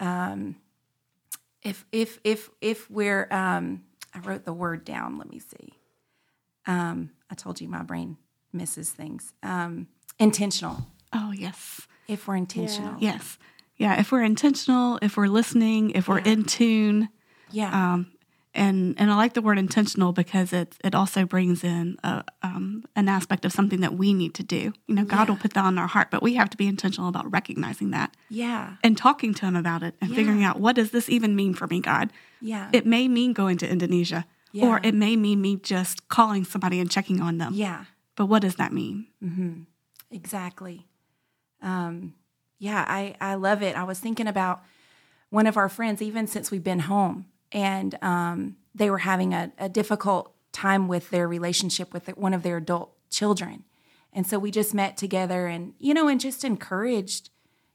um, 0.00 0.56
if, 1.62 1.84
if, 1.92 2.18
if, 2.24 2.48
if 2.62 2.90
we're, 2.90 3.28
um, 3.30 3.82
I 4.14 4.20
wrote 4.20 4.46
the 4.46 4.54
word 4.54 4.86
down. 4.86 5.18
Let 5.18 5.30
me 5.30 5.38
see. 5.38 5.74
Um, 6.64 7.10
I 7.30 7.34
told 7.34 7.60
you 7.60 7.68
my 7.68 7.82
brain 7.82 8.16
misses 8.54 8.90
things. 8.90 9.34
Um, 9.42 9.88
intentional. 10.18 10.86
Oh, 11.12 11.32
yes. 11.32 11.82
If 12.06 12.26
we're 12.26 12.36
intentional. 12.36 12.94
Yeah. 13.00 13.12
Yes. 13.12 13.38
Yeah. 13.76 14.00
If 14.00 14.12
we're 14.12 14.24
intentional, 14.24 14.98
if 15.02 15.18
we're 15.18 15.26
listening, 15.26 15.90
if 15.90 16.08
we're 16.08 16.20
yeah. 16.20 16.32
in 16.32 16.44
tune. 16.44 17.10
Yeah. 17.50 17.92
Um, 17.92 18.12
and 18.58 18.94
and 18.98 19.10
I 19.10 19.16
like 19.16 19.34
the 19.34 19.40
word 19.40 19.58
intentional 19.58 20.12
because 20.12 20.52
it 20.52 20.74
it 20.84 20.94
also 20.94 21.24
brings 21.24 21.62
in 21.62 21.96
a, 22.02 22.24
um, 22.42 22.84
an 22.96 23.08
aspect 23.08 23.44
of 23.44 23.52
something 23.52 23.80
that 23.80 23.94
we 23.94 24.12
need 24.12 24.34
to 24.34 24.42
do. 24.42 24.72
You 24.86 24.94
know, 24.96 25.04
God 25.04 25.28
yeah. 25.28 25.34
will 25.34 25.40
put 25.40 25.54
that 25.54 25.64
on 25.64 25.78
our 25.78 25.86
heart, 25.86 26.10
but 26.10 26.22
we 26.22 26.34
have 26.34 26.50
to 26.50 26.56
be 26.56 26.66
intentional 26.66 27.08
about 27.08 27.30
recognizing 27.30 27.90
that. 27.92 28.14
Yeah, 28.28 28.74
and 28.82 28.98
talking 28.98 29.32
to 29.34 29.46
Him 29.46 29.56
about 29.56 29.82
it 29.82 29.94
and 30.00 30.10
yeah. 30.10 30.16
figuring 30.16 30.44
out 30.44 30.58
what 30.58 30.76
does 30.76 30.90
this 30.90 31.08
even 31.08 31.36
mean 31.36 31.54
for 31.54 31.66
me, 31.68 31.80
God. 31.80 32.12
Yeah, 32.40 32.68
it 32.72 32.84
may 32.84 33.08
mean 33.08 33.32
going 33.32 33.56
to 33.58 33.70
Indonesia, 33.70 34.26
yeah. 34.52 34.66
or 34.66 34.80
it 34.82 34.94
may 34.94 35.16
mean 35.16 35.40
me 35.40 35.56
just 35.56 36.08
calling 36.08 36.44
somebody 36.44 36.80
and 36.80 36.90
checking 36.90 37.20
on 37.20 37.38
them. 37.38 37.54
Yeah, 37.54 37.84
but 38.16 38.26
what 38.26 38.42
does 38.42 38.56
that 38.56 38.72
mean? 38.72 39.06
Mm-hmm. 39.24 39.62
Exactly. 40.10 40.86
Um, 41.62 42.14
yeah, 42.58 42.84
I 42.88 43.14
I 43.20 43.36
love 43.36 43.62
it. 43.62 43.76
I 43.76 43.84
was 43.84 44.00
thinking 44.00 44.26
about 44.26 44.62
one 45.30 45.46
of 45.46 45.56
our 45.56 45.68
friends, 45.68 46.02
even 46.02 46.26
since 46.26 46.50
we've 46.50 46.64
been 46.64 46.80
home 46.80 47.26
and 47.52 47.96
um, 48.02 48.56
they 48.74 48.90
were 48.90 48.98
having 48.98 49.34
a, 49.34 49.52
a, 49.58 49.68
difficult 49.68 50.34
time 50.52 50.88
with 50.88 51.10
their 51.10 51.26
relationship 51.26 51.92
with 51.92 52.08
one 52.16 52.34
of 52.34 52.42
their 52.42 52.58
adult 52.58 52.94
children. 53.10 53.64
And 54.12 54.26
so 54.26 54.38
we 54.38 54.50
just 54.50 54.74
met 54.74 54.96
together 54.96 55.46
and, 55.46 55.74
you 55.78 55.94
know, 55.94 56.08
and 56.08 56.20
just 56.20 56.44
encouraged, 56.44 57.30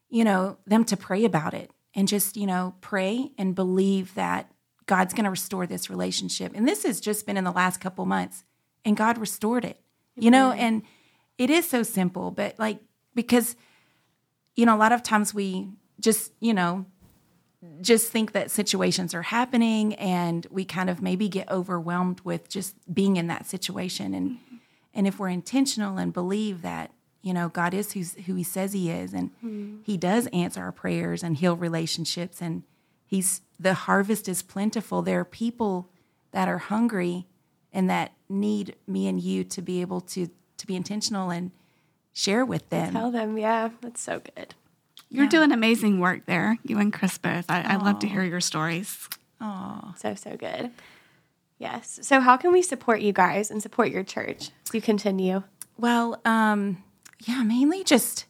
you 0.08 0.24
know, 0.24 0.58
them 0.66 0.84
to 0.84 0.96
pray 0.96 1.24
about 1.24 1.54
it 1.54 1.70
and 1.94 2.08
just, 2.08 2.36
you 2.36 2.46
know, 2.46 2.74
pray 2.80 3.32
and 3.38 3.54
believe 3.54 4.14
that 4.14 4.50
God's 4.86 5.14
going 5.14 5.24
to 5.24 5.30
restore 5.30 5.66
this 5.66 5.88
relationship. 5.88 6.52
And 6.54 6.68
this 6.68 6.82
has 6.84 7.00
just 7.00 7.26
been 7.26 7.36
in 7.36 7.44
the 7.44 7.52
last 7.52 7.80
couple 7.80 8.04
months 8.04 8.44
and 8.84 8.96
God 8.96 9.18
restored 9.18 9.64
it, 9.64 9.80
you 10.16 10.30
know, 10.30 10.52
and 10.52 10.82
it 11.38 11.50
is 11.50 11.68
so 11.68 11.82
simple, 11.82 12.30
but 12.30 12.58
like, 12.58 12.80
because, 13.14 13.56
you 14.56 14.66
know, 14.66 14.76
a 14.76 14.78
lot 14.78 14.92
of 14.92 15.02
times 15.02 15.32
we 15.32 15.68
just, 16.00 16.32
you 16.40 16.52
know, 16.52 16.84
just 17.80 18.10
think 18.10 18.32
that 18.32 18.50
situations 18.50 19.14
are 19.14 19.22
happening 19.22 19.94
and 19.94 20.46
we 20.50 20.64
kind 20.64 20.88
of 20.90 21.02
maybe 21.02 21.28
get 21.28 21.50
overwhelmed 21.50 22.20
with 22.22 22.48
just 22.48 22.74
being 22.92 23.16
in 23.16 23.26
that 23.26 23.46
situation 23.46 24.14
and 24.14 24.30
mm-hmm. 24.30 24.56
and 24.94 25.06
if 25.06 25.18
we're 25.18 25.28
intentional 25.28 25.98
and 25.98 26.12
believe 26.12 26.62
that 26.62 26.90
you 27.22 27.32
know 27.32 27.48
God 27.48 27.74
is 27.74 27.92
who's, 27.92 28.14
who 28.26 28.34
he 28.34 28.42
says 28.42 28.72
he 28.72 28.90
is 28.90 29.12
and 29.12 29.30
mm-hmm. 29.36 29.76
he 29.82 29.96
does 29.96 30.26
answer 30.28 30.62
our 30.62 30.72
prayers 30.72 31.22
and 31.22 31.36
heal 31.36 31.56
relationships 31.56 32.40
and 32.40 32.62
he's 33.06 33.42
the 33.58 33.74
harvest 33.74 34.28
is 34.28 34.42
plentiful 34.42 35.02
there 35.02 35.20
are 35.20 35.24
people 35.24 35.88
that 36.32 36.48
are 36.48 36.58
hungry 36.58 37.26
and 37.72 37.88
that 37.90 38.12
need 38.28 38.76
me 38.86 39.06
and 39.08 39.20
you 39.20 39.44
to 39.44 39.62
be 39.62 39.80
able 39.80 40.00
to 40.00 40.28
to 40.56 40.66
be 40.66 40.76
intentional 40.76 41.30
and 41.30 41.50
share 42.12 42.44
with 42.44 42.68
them 42.70 42.92
tell 42.92 43.10
them 43.10 43.36
yeah 43.36 43.70
that's 43.80 44.00
so 44.00 44.20
good 44.34 44.54
You're 45.14 45.28
doing 45.28 45.52
amazing 45.52 46.00
work 46.00 46.26
there, 46.26 46.58
you 46.64 46.78
and 46.78 46.92
Chris 46.92 47.18
both. 47.18 47.50
I, 47.50 47.62
I 47.62 47.76
love 47.76 48.00
to 48.00 48.08
hear 48.08 48.24
your 48.24 48.40
stories. 48.40 49.08
Oh, 49.40 49.94
so, 49.96 50.14
so 50.14 50.36
good. 50.36 50.70
Yes. 51.58 52.00
So, 52.02 52.20
how 52.20 52.36
can 52.36 52.52
we 52.52 52.62
support 52.62 53.00
you 53.00 53.12
guys 53.12 53.50
and 53.50 53.62
support 53.62 53.90
your 53.90 54.02
church 54.02 54.50
as 54.66 54.74
you 54.74 54.80
continue? 54.82 55.42
Well, 55.78 56.20
um, 56.24 56.82
yeah, 57.24 57.42
mainly 57.42 57.84
just 57.84 58.26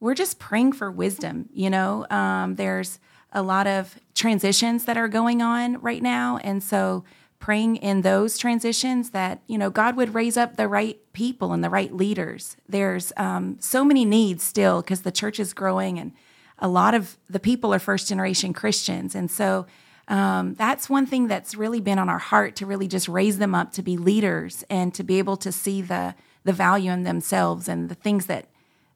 we're 0.00 0.14
just 0.14 0.38
praying 0.38 0.72
for 0.72 0.90
wisdom. 0.90 1.48
You 1.52 1.70
know, 1.70 2.06
um, 2.10 2.56
there's 2.56 2.98
a 3.32 3.42
lot 3.42 3.66
of 3.66 3.96
transitions 4.14 4.84
that 4.86 4.96
are 4.96 5.08
going 5.08 5.42
on 5.42 5.80
right 5.80 6.02
now, 6.02 6.38
and 6.42 6.62
so 6.62 7.04
praying 7.40 7.76
in 7.76 8.02
those 8.02 8.38
transitions 8.38 9.10
that 9.10 9.40
you 9.48 9.58
know 9.58 9.70
God 9.70 9.96
would 9.96 10.14
raise 10.14 10.36
up 10.36 10.56
the 10.56 10.68
right 10.68 10.98
people 11.12 11.52
and 11.52 11.64
the 11.64 11.70
right 11.70 11.92
leaders. 11.92 12.56
There's 12.68 13.12
um, 13.16 13.56
so 13.60 13.84
many 13.84 14.04
needs 14.04 14.44
still 14.44 14.82
because 14.82 15.02
the 15.02 15.10
church 15.10 15.40
is 15.40 15.52
growing, 15.52 15.98
and 15.98 16.12
a 16.60 16.68
lot 16.68 16.94
of 16.94 17.16
the 17.28 17.40
people 17.40 17.74
are 17.74 17.80
first 17.80 18.08
generation 18.08 18.52
Christians, 18.52 19.14
and 19.16 19.30
so. 19.30 19.66
Um, 20.08 20.54
that's 20.54 20.90
one 20.90 21.06
thing 21.06 21.28
that's 21.28 21.54
really 21.54 21.80
been 21.80 21.96
on 21.96 22.08
our 22.08 22.18
heart 22.18 22.56
to 22.56 22.66
really 22.66 22.88
just 22.88 23.06
raise 23.06 23.38
them 23.38 23.54
up 23.54 23.70
to 23.74 23.82
be 23.82 23.96
leaders 23.96 24.64
and 24.68 24.92
to 24.94 25.04
be 25.04 25.20
able 25.20 25.36
to 25.36 25.52
see 25.52 25.82
the 25.82 26.16
the 26.42 26.52
value 26.52 26.90
in 26.90 27.04
themselves 27.04 27.68
and 27.68 27.88
the 27.88 27.94
things 27.94 28.26
that 28.26 28.48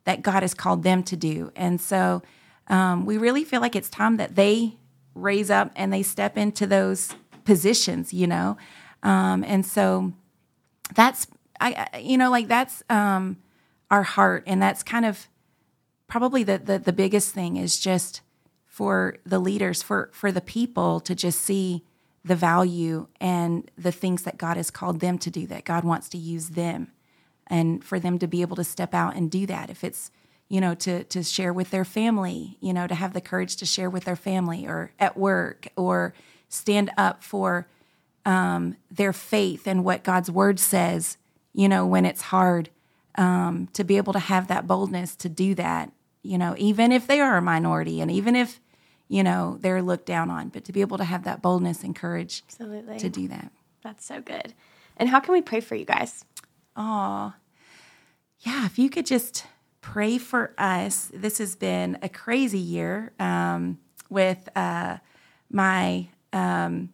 that 0.04 0.22
God 0.22 0.42
has 0.42 0.54
called 0.54 0.83
them 0.83 1.04
to 1.04 1.16
do. 1.16 1.52
And 1.54 1.80
so 1.80 2.22
um, 2.66 3.07
we 3.07 3.16
really 3.16 3.44
feel 3.44 3.61
like 3.61 3.76
it's 3.76 3.88
time 3.88 4.16
that 4.16 4.35
they 4.35 4.76
raise 5.14 5.50
up 5.50 5.70
and 5.76 5.92
they 5.92 6.02
step 6.02 6.37
into 6.37 6.66
those 6.66 7.14
positions, 7.44 8.12
you 8.12 8.26
know. 8.26 8.57
Um, 9.02 9.44
and 9.44 9.64
so 9.64 10.12
that's 10.94 11.26
I 11.61 11.87
you 12.00 12.18
know 12.18 12.30
like 12.30 12.48
that's 12.48 12.83
um, 12.90 13.38
our 13.90 14.02
heart, 14.02 14.44
and 14.46 14.61
that's 14.61 14.83
kind 14.83 15.04
of 15.04 15.28
probably 16.07 16.42
the, 16.42 16.59
the 16.59 16.78
the 16.78 16.92
biggest 16.92 17.33
thing 17.33 17.57
is 17.57 17.78
just 17.78 18.20
for 18.66 19.16
the 19.24 19.38
leaders 19.38 19.83
for 19.83 20.11
for 20.12 20.33
the 20.33 20.40
people 20.40 21.00
to 21.00 21.14
just 21.14 21.40
see 21.40 21.85
the 22.24 22.35
value 22.35 23.07
and 23.20 23.70
the 23.76 23.92
things 23.92 24.22
that 24.22 24.38
God 24.38 24.57
has 24.57 24.70
called 24.70 25.00
them 25.00 25.18
to 25.18 25.30
do 25.30 25.46
that 25.46 25.64
God 25.64 25.85
wants 25.85 26.09
to 26.09 26.18
use 26.18 26.50
them 26.50 26.90
and 27.46 27.85
for 27.85 28.00
them 28.00 28.18
to 28.18 28.26
be 28.26 28.40
able 28.40 28.57
to 28.57 28.64
step 28.64 28.94
out 28.94 29.14
and 29.14 29.30
do 29.30 29.46
that 29.46 29.70
if 29.70 29.85
it's 29.85 30.11
you 30.48 30.61
know 30.61 30.74
to 30.74 31.04
to 31.04 31.22
share 31.22 31.52
with 31.52 31.70
their 31.70 31.85
family 31.85 32.57
you 32.61 32.72
know 32.72 32.87
to 32.87 32.94
have 32.94 33.12
the 33.12 33.20
courage 33.20 33.57
to 33.57 33.66
share 33.66 33.90
with 33.90 34.04
their 34.04 34.16
family 34.16 34.66
or 34.66 34.92
at 34.98 35.16
work 35.16 35.68
or 35.76 36.14
stand 36.55 36.90
up 36.97 37.23
for 37.23 37.67
um, 38.25 38.77
their 38.90 39.12
faith 39.12 39.67
and 39.67 39.85
what 39.85 40.03
God's 40.05 40.31
word 40.31 40.59
says 40.59 41.19
you 41.53 41.69
know 41.69 41.87
when 41.87 42.05
it's 42.05 42.23
hard 42.23 42.71
um, 43.17 43.69
to 43.73 43.85
be 43.85 43.97
able 43.97 44.12
to 44.12 44.19
have 44.19 44.49
that 44.49 44.67
boldness 44.67 45.14
to 45.17 45.29
do 45.29 45.55
that 45.55 45.93
you 46.23 46.38
know 46.38 46.55
even 46.59 46.93
if 46.93 47.07
they 47.07 47.21
are 47.21 47.37
a 47.37 47.43
minority 47.43 48.01
and 48.01 48.11
even 48.11 48.35
if 48.35 48.61
you 49.09 49.23
know 49.23 49.59
they're 49.61 49.83
looked 49.83 50.07
down 50.07 50.31
on 50.31 50.49
but 50.49 50.64
to 50.64 50.73
be 50.73 50.81
able 50.81 50.99
to 50.99 51.05
have 51.05 51.25
that 51.25 51.43
boldness 51.43 51.83
and 51.83 51.95
courage 51.95 52.43
Absolutely. 52.49 52.99
to 52.99 53.09
do 53.09 53.29
that 53.29 53.53
That's 53.83 54.05
so 54.05 54.21
good. 54.21 54.55
And 54.97 55.11
how 55.11 55.21
can 55.21 55.33
we 55.35 55.43
pray 55.43 55.61
for 55.61 55.75
you 55.75 55.85
guys? 55.85 56.25
Oh, 56.75 57.35
yeah. 58.40 58.64
If 58.64 58.79
you 58.79 58.88
could 58.88 59.07
just 59.07 59.45
pray 59.85 60.17
for 60.17 60.55
us. 60.57 61.11
This 61.12 61.37
has 61.37 61.55
been 61.55 61.99
a 62.01 62.09
crazy 62.09 62.59
year 62.59 63.12
um, 63.21 63.79
with 64.09 64.49
uh, 64.57 64.97
my 65.51 66.09
um, 66.35 66.90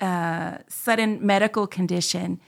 uh, 0.00 0.58
sudden 0.68 1.24
medical 1.26 1.66
condition. 1.66 2.40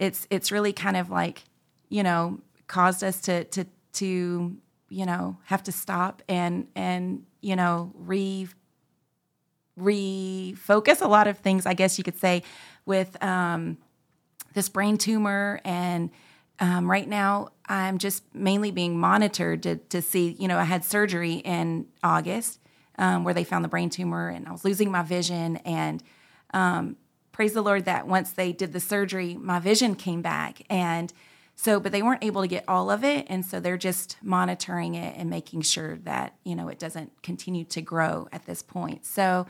It's 0.00 0.26
it's 0.30 0.50
really 0.50 0.72
kind 0.72 0.96
of 0.96 1.10
like 1.10 1.44
you 1.88 2.02
know 2.02 2.40
caused 2.66 3.04
us 3.04 3.20
to 3.22 3.44
to 3.44 3.64
to 3.92 4.56
you 4.88 5.06
know 5.06 5.36
have 5.44 5.62
to 5.64 5.72
stop 5.72 6.22
and 6.28 6.66
and 6.74 7.24
you 7.40 7.54
know 7.54 7.92
re 7.94 8.48
refocus 9.78 11.00
a 11.00 11.08
lot 11.08 11.28
of 11.28 11.38
things. 11.38 11.66
I 11.66 11.74
guess 11.74 11.98
you 11.98 12.04
could 12.04 12.18
say 12.18 12.42
with. 12.84 13.22
Um, 13.22 13.78
this 14.54 14.68
brain 14.68 14.98
tumor 14.98 15.60
and 15.64 16.10
um, 16.58 16.90
right 16.90 17.08
now 17.08 17.48
i'm 17.66 17.98
just 17.98 18.22
mainly 18.34 18.70
being 18.70 18.98
monitored 18.98 19.62
to, 19.62 19.76
to 19.76 20.02
see 20.02 20.36
you 20.38 20.48
know 20.48 20.58
i 20.58 20.64
had 20.64 20.84
surgery 20.84 21.34
in 21.34 21.86
august 22.02 22.60
um, 23.00 23.24
where 23.24 23.34
they 23.34 23.42
found 23.42 23.64
the 23.64 23.68
brain 23.68 23.90
tumor 23.90 24.28
and 24.28 24.46
i 24.46 24.52
was 24.52 24.64
losing 24.64 24.92
my 24.92 25.02
vision. 25.02 25.56
And 25.58 26.02
um, 26.54 26.96
praise 27.32 27.52
the 27.54 27.62
lord 27.62 27.86
that 27.86 28.06
once 28.06 28.30
they 28.32 28.52
did 28.52 28.72
the 28.72 28.80
surgery 28.80 29.36
my 29.36 29.58
vision 29.58 29.96
came 29.96 30.22
back. 30.22 30.62
And 30.70 31.12
so 31.56 31.80
but 31.80 31.90
they 31.90 32.02
weren't 32.02 32.22
able 32.22 32.42
to 32.42 32.48
get 32.48 32.64
all 32.68 32.90
of 32.90 33.02
it. 33.02 33.26
And 33.28 33.44
so 33.44 33.58
they're 33.58 33.76
just 33.78 34.16
monitoring 34.22 34.94
it 34.94 35.16
and 35.16 35.28
making 35.28 35.62
sure 35.62 35.96
that 36.04 36.36
you 36.44 36.54
know 36.54 36.68
it 36.68 36.78
doesn't 36.78 37.22
continue 37.22 37.64
to 37.64 37.80
grow 37.80 38.28
at 38.30 38.46
this 38.46 38.62
point. 38.62 39.04
So 39.04 39.46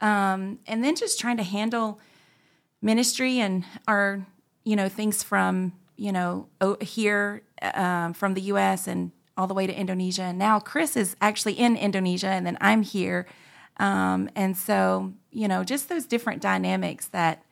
um, 0.00 0.60
and 0.66 0.82
then 0.82 0.96
just 0.96 1.20
trying 1.20 1.36
to 1.36 1.44
handle 1.44 2.00
ministry 2.80 3.38
and 3.38 3.64
our 3.86 4.26
you 4.64 4.76
know 4.76 4.88
things 4.88 5.22
from 5.22 5.72
you 5.96 6.12
know 6.12 6.48
here 6.80 7.42
um, 7.74 8.12
from 8.12 8.34
the 8.34 8.42
U.S. 8.42 8.86
and 8.86 9.12
all 9.36 9.46
the 9.46 9.54
way 9.54 9.66
to 9.66 9.74
Indonesia. 9.74 10.22
And 10.22 10.38
now 10.38 10.60
Chris 10.60 10.96
is 10.96 11.16
actually 11.20 11.54
in 11.54 11.76
Indonesia, 11.76 12.28
and 12.28 12.46
then 12.46 12.58
I'm 12.60 12.82
here, 12.82 13.26
um, 13.78 14.28
and 14.36 14.56
so 14.56 15.12
you 15.30 15.48
know 15.48 15.64
just 15.64 15.88
those 15.88 16.06
different 16.06 16.42
dynamics 16.42 17.08
that 17.08 17.42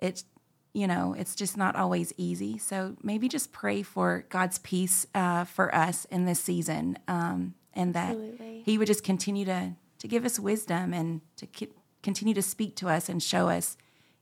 it's 0.00 0.24
you 0.72 0.86
know 0.86 1.14
it's 1.18 1.34
just 1.34 1.56
not 1.56 1.76
always 1.76 2.12
easy. 2.16 2.58
So 2.58 2.96
maybe 3.02 3.28
just 3.28 3.52
pray 3.52 3.82
for 3.82 4.26
God's 4.28 4.58
peace 4.58 5.06
uh, 5.14 5.44
for 5.44 5.74
us 5.74 6.04
in 6.06 6.24
this 6.24 6.40
season, 6.40 6.98
um, 7.08 7.54
and 7.74 7.94
that 7.94 8.10
Absolutely. 8.10 8.62
He 8.64 8.78
would 8.78 8.86
just 8.86 9.04
continue 9.04 9.44
to 9.46 9.72
to 9.98 10.08
give 10.08 10.24
us 10.24 10.38
wisdom 10.38 10.92
and 10.92 11.22
to 11.36 11.46
ki- 11.46 11.72
continue 12.02 12.34
to 12.34 12.42
speak 12.42 12.76
to 12.76 12.88
us 12.88 13.08
and 13.08 13.22
show 13.22 13.48
us 13.48 13.76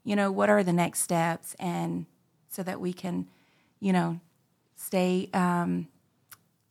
you 0.04 0.14
know 0.14 0.30
what 0.30 0.48
are 0.48 0.62
the 0.62 0.72
next 0.72 1.00
steps 1.00 1.54
and 1.58 2.06
so 2.48 2.62
that 2.62 2.80
we 2.80 2.92
can 2.92 3.26
you 3.80 3.92
know 3.92 4.20
stay 4.76 5.28
um, 5.34 5.88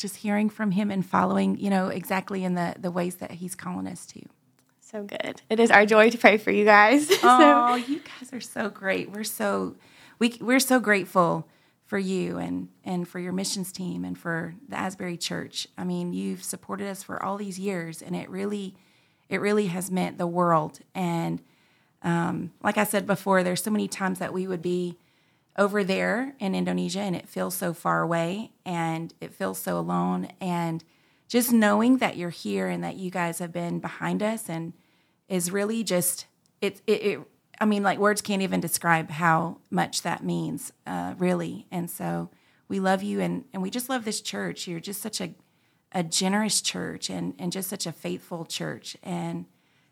just 0.04 0.18
hearing 0.18 0.50
from 0.50 0.72
him 0.72 0.92
and 0.92 1.06
following 1.06 1.58
you 1.58 1.70
know 1.70 1.88
exactly 1.88 2.44
in 2.44 2.54
the 2.56 2.76
the 2.78 2.92
ways 2.92 3.16
that 3.16 3.32
he's 3.32 3.56
calling 3.56 3.88
us 3.88 4.06
to 4.06 4.22
So 4.82 5.04
good. 5.04 5.42
It 5.50 5.60
is 5.62 5.72
our 5.72 5.86
joy 5.86 6.10
to 6.10 6.18
pray 6.18 6.38
for 6.38 6.52
you 6.52 6.66
guys. 6.66 7.08
so, 7.20 7.20
oh 7.24 7.76
you 7.76 8.00
guys 8.00 8.34
are 8.34 8.42
so 8.42 8.70
great 8.70 9.10
we're 9.10 9.24
so 9.24 9.76
we 10.20 10.38
we're 10.42 10.60
so 10.60 10.82
grateful 10.82 11.48
for 11.86 11.98
you 11.98 12.38
and 12.38 12.68
and 12.84 13.08
for 13.08 13.20
your 13.20 13.32
missions 13.32 13.72
team 13.72 14.04
and 14.04 14.18
for 14.18 14.56
the 14.68 14.78
asbury 14.78 15.16
church 15.18 15.68
i 15.78 15.84
mean 15.84 16.12
you've 16.12 16.44
supported 16.44 16.88
us 16.88 17.02
for 17.02 17.22
all 17.24 17.38
these 17.38 17.58
years 17.58 18.02
and 18.02 18.16
it 18.16 18.30
really 18.30 18.76
it 19.30 19.39
really 19.39 19.68
has 19.68 19.89
meant 19.89 20.18
the 20.18 20.28
world 20.28 20.80
and 20.94 21.42
um, 22.02 22.52
like 22.62 22.78
i 22.78 22.84
said 22.84 23.06
before 23.08 23.42
there's 23.44 23.63
so 23.63 23.72
many 23.72 23.88
times 23.88 24.20
that 24.20 24.34
we 24.34 24.48
would 24.48 24.62
be 24.62 24.98
over 25.58 25.84
there 25.84 26.36
in 26.39 26.56
Indonesia 26.56 27.00
and 27.00 27.16
it 27.16 27.30
feels 27.30 27.56
so 27.56 27.74
far 27.74 28.02
away 28.02 28.52
and 28.66 29.13
it 29.22 29.34
feels 29.34 29.60
so 29.60 29.78
alone. 29.78 30.30
And 30.42 30.84
just 31.28 31.52
knowing 31.52 31.98
that 31.98 32.18
you're 32.18 32.30
here 32.30 32.68
and 32.68 32.84
that 32.84 32.96
you 32.96 33.12
guys 33.12 33.39
have 33.39 33.52
been 33.52 33.80
behind 33.80 34.24
us 34.24 34.50
and 34.50 34.74
is 35.28 35.52
really 35.52 35.84
just, 35.84 36.26
it, 36.62 36.82
it, 36.88 37.02
it 37.04 37.20
I 37.60 37.66
mean, 37.66 37.84
like 37.84 38.00
words 38.00 38.22
can't 38.22 38.42
even 38.42 38.60
describe 38.60 39.10
how 39.10 39.60
much 39.70 40.02
that 40.02 40.24
means, 40.24 40.74
uh, 40.88 41.13
really. 41.18 41.68
And 41.72 41.89
so 41.89 42.30
we 42.68 42.80
love 42.80 43.04
you 43.04 43.20
and, 43.20 43.46
and 43.54 43.62
we 43.62 43.70
just 43.70 43.89
love 43.89 44.06
this 44.06 44.22
church. 44.22 44.68
You're 44.68 44.80
just 44.80 45.02
such 45.02 45.22
a, 45.22 45.34
a 45.92 46.04
generous 46.04 46.62
church 46.62 47.10
and, 47.10 47.36
and 47.38 47.52
just 47.52 47.70
such 47.70 47.86
a 47.86 47.92
faithful 47.92 48.46
church. 48.46 48.98
And 49.04 49.46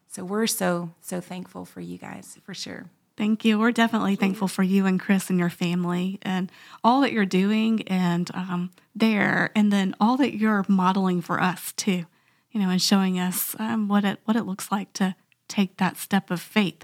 so 0.08 0.26
we're 0.26 0.47
so, 0.47 0.91
so 1.02 1.21
thankful 1.21 1.65
for 1.65 1.82
you 1.82 1.97
guys, 1.97 2.38
for 2.43 2.54
sure. 2.54 2.89
Thank 3.21 3.45
you. 3.45 3.60
We're 3.60 3.71
definitely 3.71 4.15
thankful 4.15 4.47
for 4.47 4.63
you 4.63 4.88
and 4.88 4.99
Chris 4.99 5.29
and 5.29 5.38
your 5.38 5.51
family 5.51 6.17
and 6.23 6.51
all 6.84 7.01
that 7.01 7.12
you're 7.12 7.23
doing 7.23 7.88
and 7.88 8.27
um, 8.34 8.71
there, 8.95 9.51
and 9.55 9.71
then 9.71 9.93
all 9.99 10.17
that 10.17 10.36
you're 10.36 10.65
modeling 10.67 11.21
for 11.21 11.39
us 11.39 11.71
too. 11.73 12.07
You 12.49 12.60
know, 12.60 12.69
and 12.71 12.81
showing 12.81 13.19
us 13.19 13.55
um, 13.60 13.88
what 13.88 14.05
it 14.05 14.21
what 14.25 14.36
it 14.36 14.47
looks 14.47 14.71
like 14.71 14.91
to 14.93 15.13
take 15.47 15.77
that 15.77 15.97
step 15.97 16.31
of 16.31 16.41
faith 16.41 16.84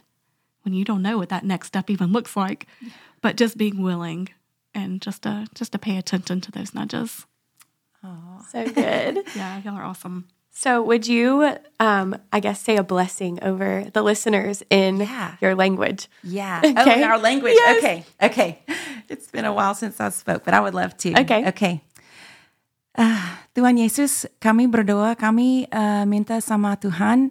when 0.61 0.75
you 0.75 0.85
don't 0.85 1.01
know 1.01 1.17
what 1.17 1.29
that 1.29 1.43
next 1.43 1.69
step 1.69 1.89
even 1.89 2.13
looks 2.13 2.35
like, 2.37 2.67
but 3.19 3.35
just 3.35 3.57
being 3.57 3.81
willing 3.81 4.29
and 4.75 5.01
just 5.01 5.23
to 5.23 5.47
just 5.55 5.71
to 5.71 5.79
pay 5.79 5.97
attention 5.97 6.39
to 6.41 6.51
those 6.51 6.71
nudges. 6.71 7.25
Oh, 8.03 8.45
so 8.51 8.63
good. 8.69 9.23
Yeah, 9.35 9.59
y'all 9.63 9.73
are 9.73 9.83
awesome. 9.83 10.27
So, 10.57 10.81
would 10.81 11.05
you, 11.05 11.53
um, 11.77 12.17
I 12.33 12.41
guess, 12.41 12.57
say 12.57 12.81
a 12.81 12.83
blessing 12.83 13.37
over 13.45 13.85
the 13.93 14.01
listeners 14.01 14.65
in 14.73 15.05
Yeah. 15.05 15.37
your 15.37 15.53
language? 15.53 16.09
Yeah. 16.25 16.65
Okay. 16.65 16.97
Oh, 16.97 16.97
in 16.97 17.05
our 17.05 17.21
language. 17.21 17.53
Yes. 17.53 17.77
Okay. 17.77 17.97
Okay. 18.17 18.49
It's 19.05 19.29
been 19.29 19.45
a 19.45 19.53
while 19.53 19.77
since 19.77 20.01
I 20.01 20.09
spoke, 20.09 20.41
but 20.41 20.57
I 20.57 20.59
would 20.65 20.73
love 20.73 20.97
to. 21.05 21.13
Okay. 21.13 21.45
Okay. 21.53 21.85
Ah, 22.97 23.45
Tuhan 23.53 23.77
Yesus, 23.77 24.25
kami 24.41 24.65
berdoa, 24.65 25.13
kami 25.13 25.69
uh, 25.69 26.09
minta 26.09 26.41
sama 26.41 26.73
Tuhan 26.73 27.29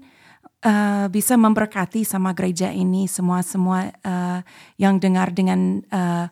uh, 0.62 1.10
bisa 1.10 1.34
memberkati 1.34 2.06
sama 2.06 2.30
gereja 2.30 2.70
ini 2.70 3.10
semua-semua 3.10 3.90
uh, 4.06 4.46
yang 4.78 5.02
dengar 5.02 5.34
dengan 5.34 5.82
uh, 5.90 6.30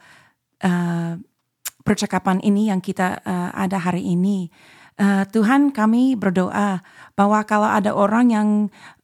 uh, 0.63 1.19
percakapan 1.83 2.39
ini 2.47 2.71
yang 2.71 2.79
kita 2.79 3.19
uh, 3.27 3.51
ada 3.51 3.83
hari 3.83 4.07
ini. 4.15 4.47
Uh, 4.95 5.27
Tuhan 5.35 5.75
kami 5.75 6.15
berdoa 6.15 6.79
bahwa 7.19 7.43
kalau 7.43 7.67
ada 7.67 7.91
orang 7.99 8.31
yang 8.31 8.49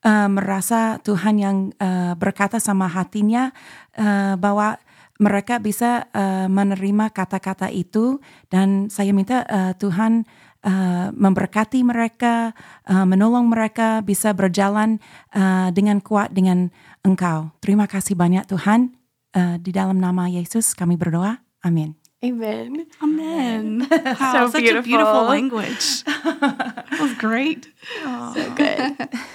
uh, 0.07 0.31
merasa 0.31 1.03
Tuhan 1.03 1.35
yang 1.43 1.57
uh, 1.83 2.15
berkata 2.15 2.63
sama 2.63 2.87
hatinya 2.87 3.51
uh, 3.99 4.39
bahwa 4.39 4.79
mereka 5.21 5.61
bisa 5.61 6.09
uh, 6.17 6.49
menerima 6.49 7.13
kata-kata 7.13 7.69
itu 7.75 8.23
dan 8.49 8.89
saya 8.89 9.13
minta 9.13 9.45
uh, 9.51 9.77
Tuhan 9.77 10.25
uh, 10.65 11.13
memberkati 11.13 11.85
mereka, 11.85 12.57
uh, 12.89 13.05
menolong 13.05 13.53
mereka 13.53 14.01
bisa 14.01 14.33
berjalan 14.33 14.97
uh, 15.37 15.69
dengan 15.77 16.01
kuat 16.01 16.33
dengan 16.33 16.73
Engkau. 17.05 17.53
Terima 17.61 17.85
kasih 17.85 18.17
banyak 18.17 18.49
Tuhan. 18.49 18.97
Uh, 19.31 19.63
di 19.63 19.71
dalam 19.71 20.03
nama 20.03 20.27
Yesus 20.27 20.75
kami 20.75 20.99
berdoa. 20.99 21.39
Amin. 21.63 22.00
Amen. 22.25 22.87
Amen. 23.03 23.89
Wow, 24.21 24.33
So 24.33 24.51
such 24.53 24.61
a 24.61 24.65
beautiful 24.65 24.83
beautiful. 24.83 25.23
language. 25.25 26.05
that 26.05 27.01
was 27.01 27.15
great. 27.17 27.69
So 28.05 28.53
good. 28.55 28.93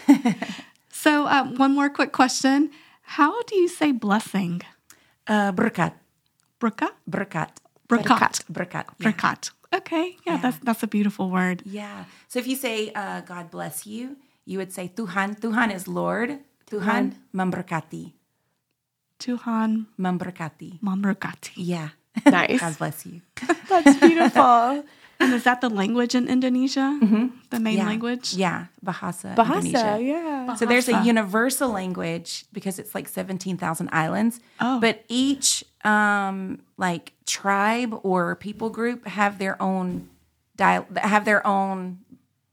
So, 1.06 1.28
um, 1.28 1.54
one 1.62 1.76
more 1.76 1.90
quick 1.90 2.12
question. 2.12 2.72
How 3.04 3.38
do 3.46 3.54
you 3.56 3.68
say 3.70 3.92
blessing? 3.94 4.62
Uh, 5.30 5.52
berkat, 5.54 5.94
Brakat? 6.60 6.94
berkat, 7.06 7.52
Brakat. 7.88 8.42
berkat. 8.50 8.86
Yeah. 8.98 9.12
Brakat. 9.12 9.52
Okay. 9.70 10.18
Yeah, 10.26 10.38
that's 10.42 10.58
that's 10.66 10.82
a 10.82 10.88
beautiful 10.90 11.30
word. 11.30 11.62
Yeah. 11.66 12.06
So 12.28 12.40
if 12.42 12.48
you 12.50 12.56
say 12.58 12.90
uh, 12.98 13.22
God 13.22 13.52
bless 13.54 13.86
you, 13.86 14.18
you 14.50 14.58
would 14.58 14.74
say 14.74 14.90
Tuhan. 14.90 15.38
Tuhan 15.38 15.70
is 15.70 15.86
Lord. 15.86 16.42
Tuhan 16.66 17.22
memberkati. 17.30 18.14
Tuhan 19.22 19.86
Memberkati. 20.02 20.82
mamberkati. 20.82 21.54
Yeah. 21.56 21.94
Nice. 22.26 22.60
God 22.60 22.78
bless 22.78 23.06
you. 23.06 23.22
That's 23.70 23.98
beautiful. 24.00 24.84
And 25.18 25.34
is 25.34 25.46
that 25.46 25.62
the 25.62 25.70
language 25.70 26.14
in 26.14 26.28
Indonesia? 26.28 27.00
The 27.50 27.58
main 27.58 27.78
yeah. 27.78 27.86
language? 27.88 28.34
Yeah. 28.34 28.66
Bahasa. 28.84 29.34
Bahasa, 29.34 29.64
Indonesia. 29.64 29.98
yeah. 30.04 30.56
So 30.56 30.66
there's 30.66 30.90
a 30.90 31.04
universal 31.04 31.72
language 31.72 32.44
because 32.52 32.80
it's 32.80 32.94
like 32.94 33.08
17,000 33.08 33.56
islands. 33.94 34.42
Oh. 34.60 34.82
But 34.82 35.06
each 35.08 35.64
um 35.86 36.60
like 36.76 37.14
tribe 37.26 37.96
or 38.04 38.36
people 38.36 38.70
group 38.70 39.08
have 39.08 39.40
their 39.40 39.56
own 39.62 40.10
dial 40.58 40.86
have 40.98 41.24
their 41.24 41.46
own 41.48 42.00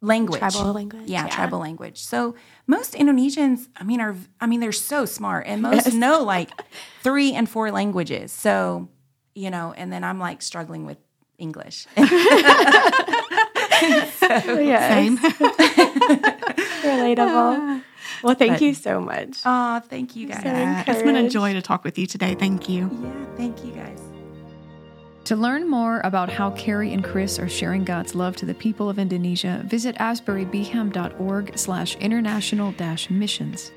language. 0.02 0.40
Tribal 0.40 0.72
language, 0.72 1.08
Yeah, 1.08 1.24
yeah. 1.24 1.34
tribal 1.34 1.58
language. 1.58 1.98
So 2.02 2.34
most 2.66 2.94
Indonesians, 2.94 3.68
I 3.76 3.84
mean, 3.84 4.00
are 4.00 4.14
I 4.40 4.46
mean, 4.46 4.60
they're 4.60 4.72
so 4.72 5.06
smart 5.06 5.46
and 5.46 5.62
most 5.62 5.94
know 5.94 6.22
like 6.22 6.50
three 7.02 7.32
and 7.32 7.48
four 7.48 7.70
languages. 7.70 8.32
So, 8.32 8.88
you 9.34 9.50
know, 9.50 9.72
and 9.76 9.92
then 9.92 10.04
I'm 10.04 10.18
like 10.18 10.42
struggling 10.42 10.86
with 10.86 10.98
English. 11.38 11.86
Yes. 13.82 14.92
Same. 14.92 15.18
Relatable. 16.82 17.82
Well, 18.22 18.34
thank 18.36 18.52
But- 18.52 18.60
you 18.62 18.74
so 18.74 19.00
much. 19.00 19.38
oh, 19.44 19.80
thank 19.80 20.14
you 20.14 20.28
guys. 20.28 20.42
So 20.42 20.48
Uh, 20.50 20.84
it's 20.86 21.02
been 21.02 21.16
a 21.16 21.28
joy 21.28 21.52
to 21.54 21.62
talk 21.62 21.82
with 21.84 21.98
you 21.98 22.06
today. 22.06 22.34
Thank 22.34 22.68
you. 22.68 22.88
yeah, 23.02 23.10
thank 23.36 23.64
you 23.64 23.72
guys. 23.72 24.00
To 25.24 25.36
learn 25.36 25.68
more 25.68 26.00
about 26.04 26.30
how 26.30 26.50
Kerrie 26.52 26.92
and 26.92 27.02
Chris 27.04 27.38
are 27.38 27.48
sharing 27.48 27.84
God's 27.84 28.14
love 28.14 28.36
to 28.36 28.46
the 28.46 28.54
people 28.54 28.88
of 28.90 28.98
Indonesia, 28.98 29.62
visit 29.66 29.96
asburybeham.org 29.96 31.56
slash 31.58 31.96
international 31.96 32.72
dash 32.72 33.08
missions. 33.10 33.70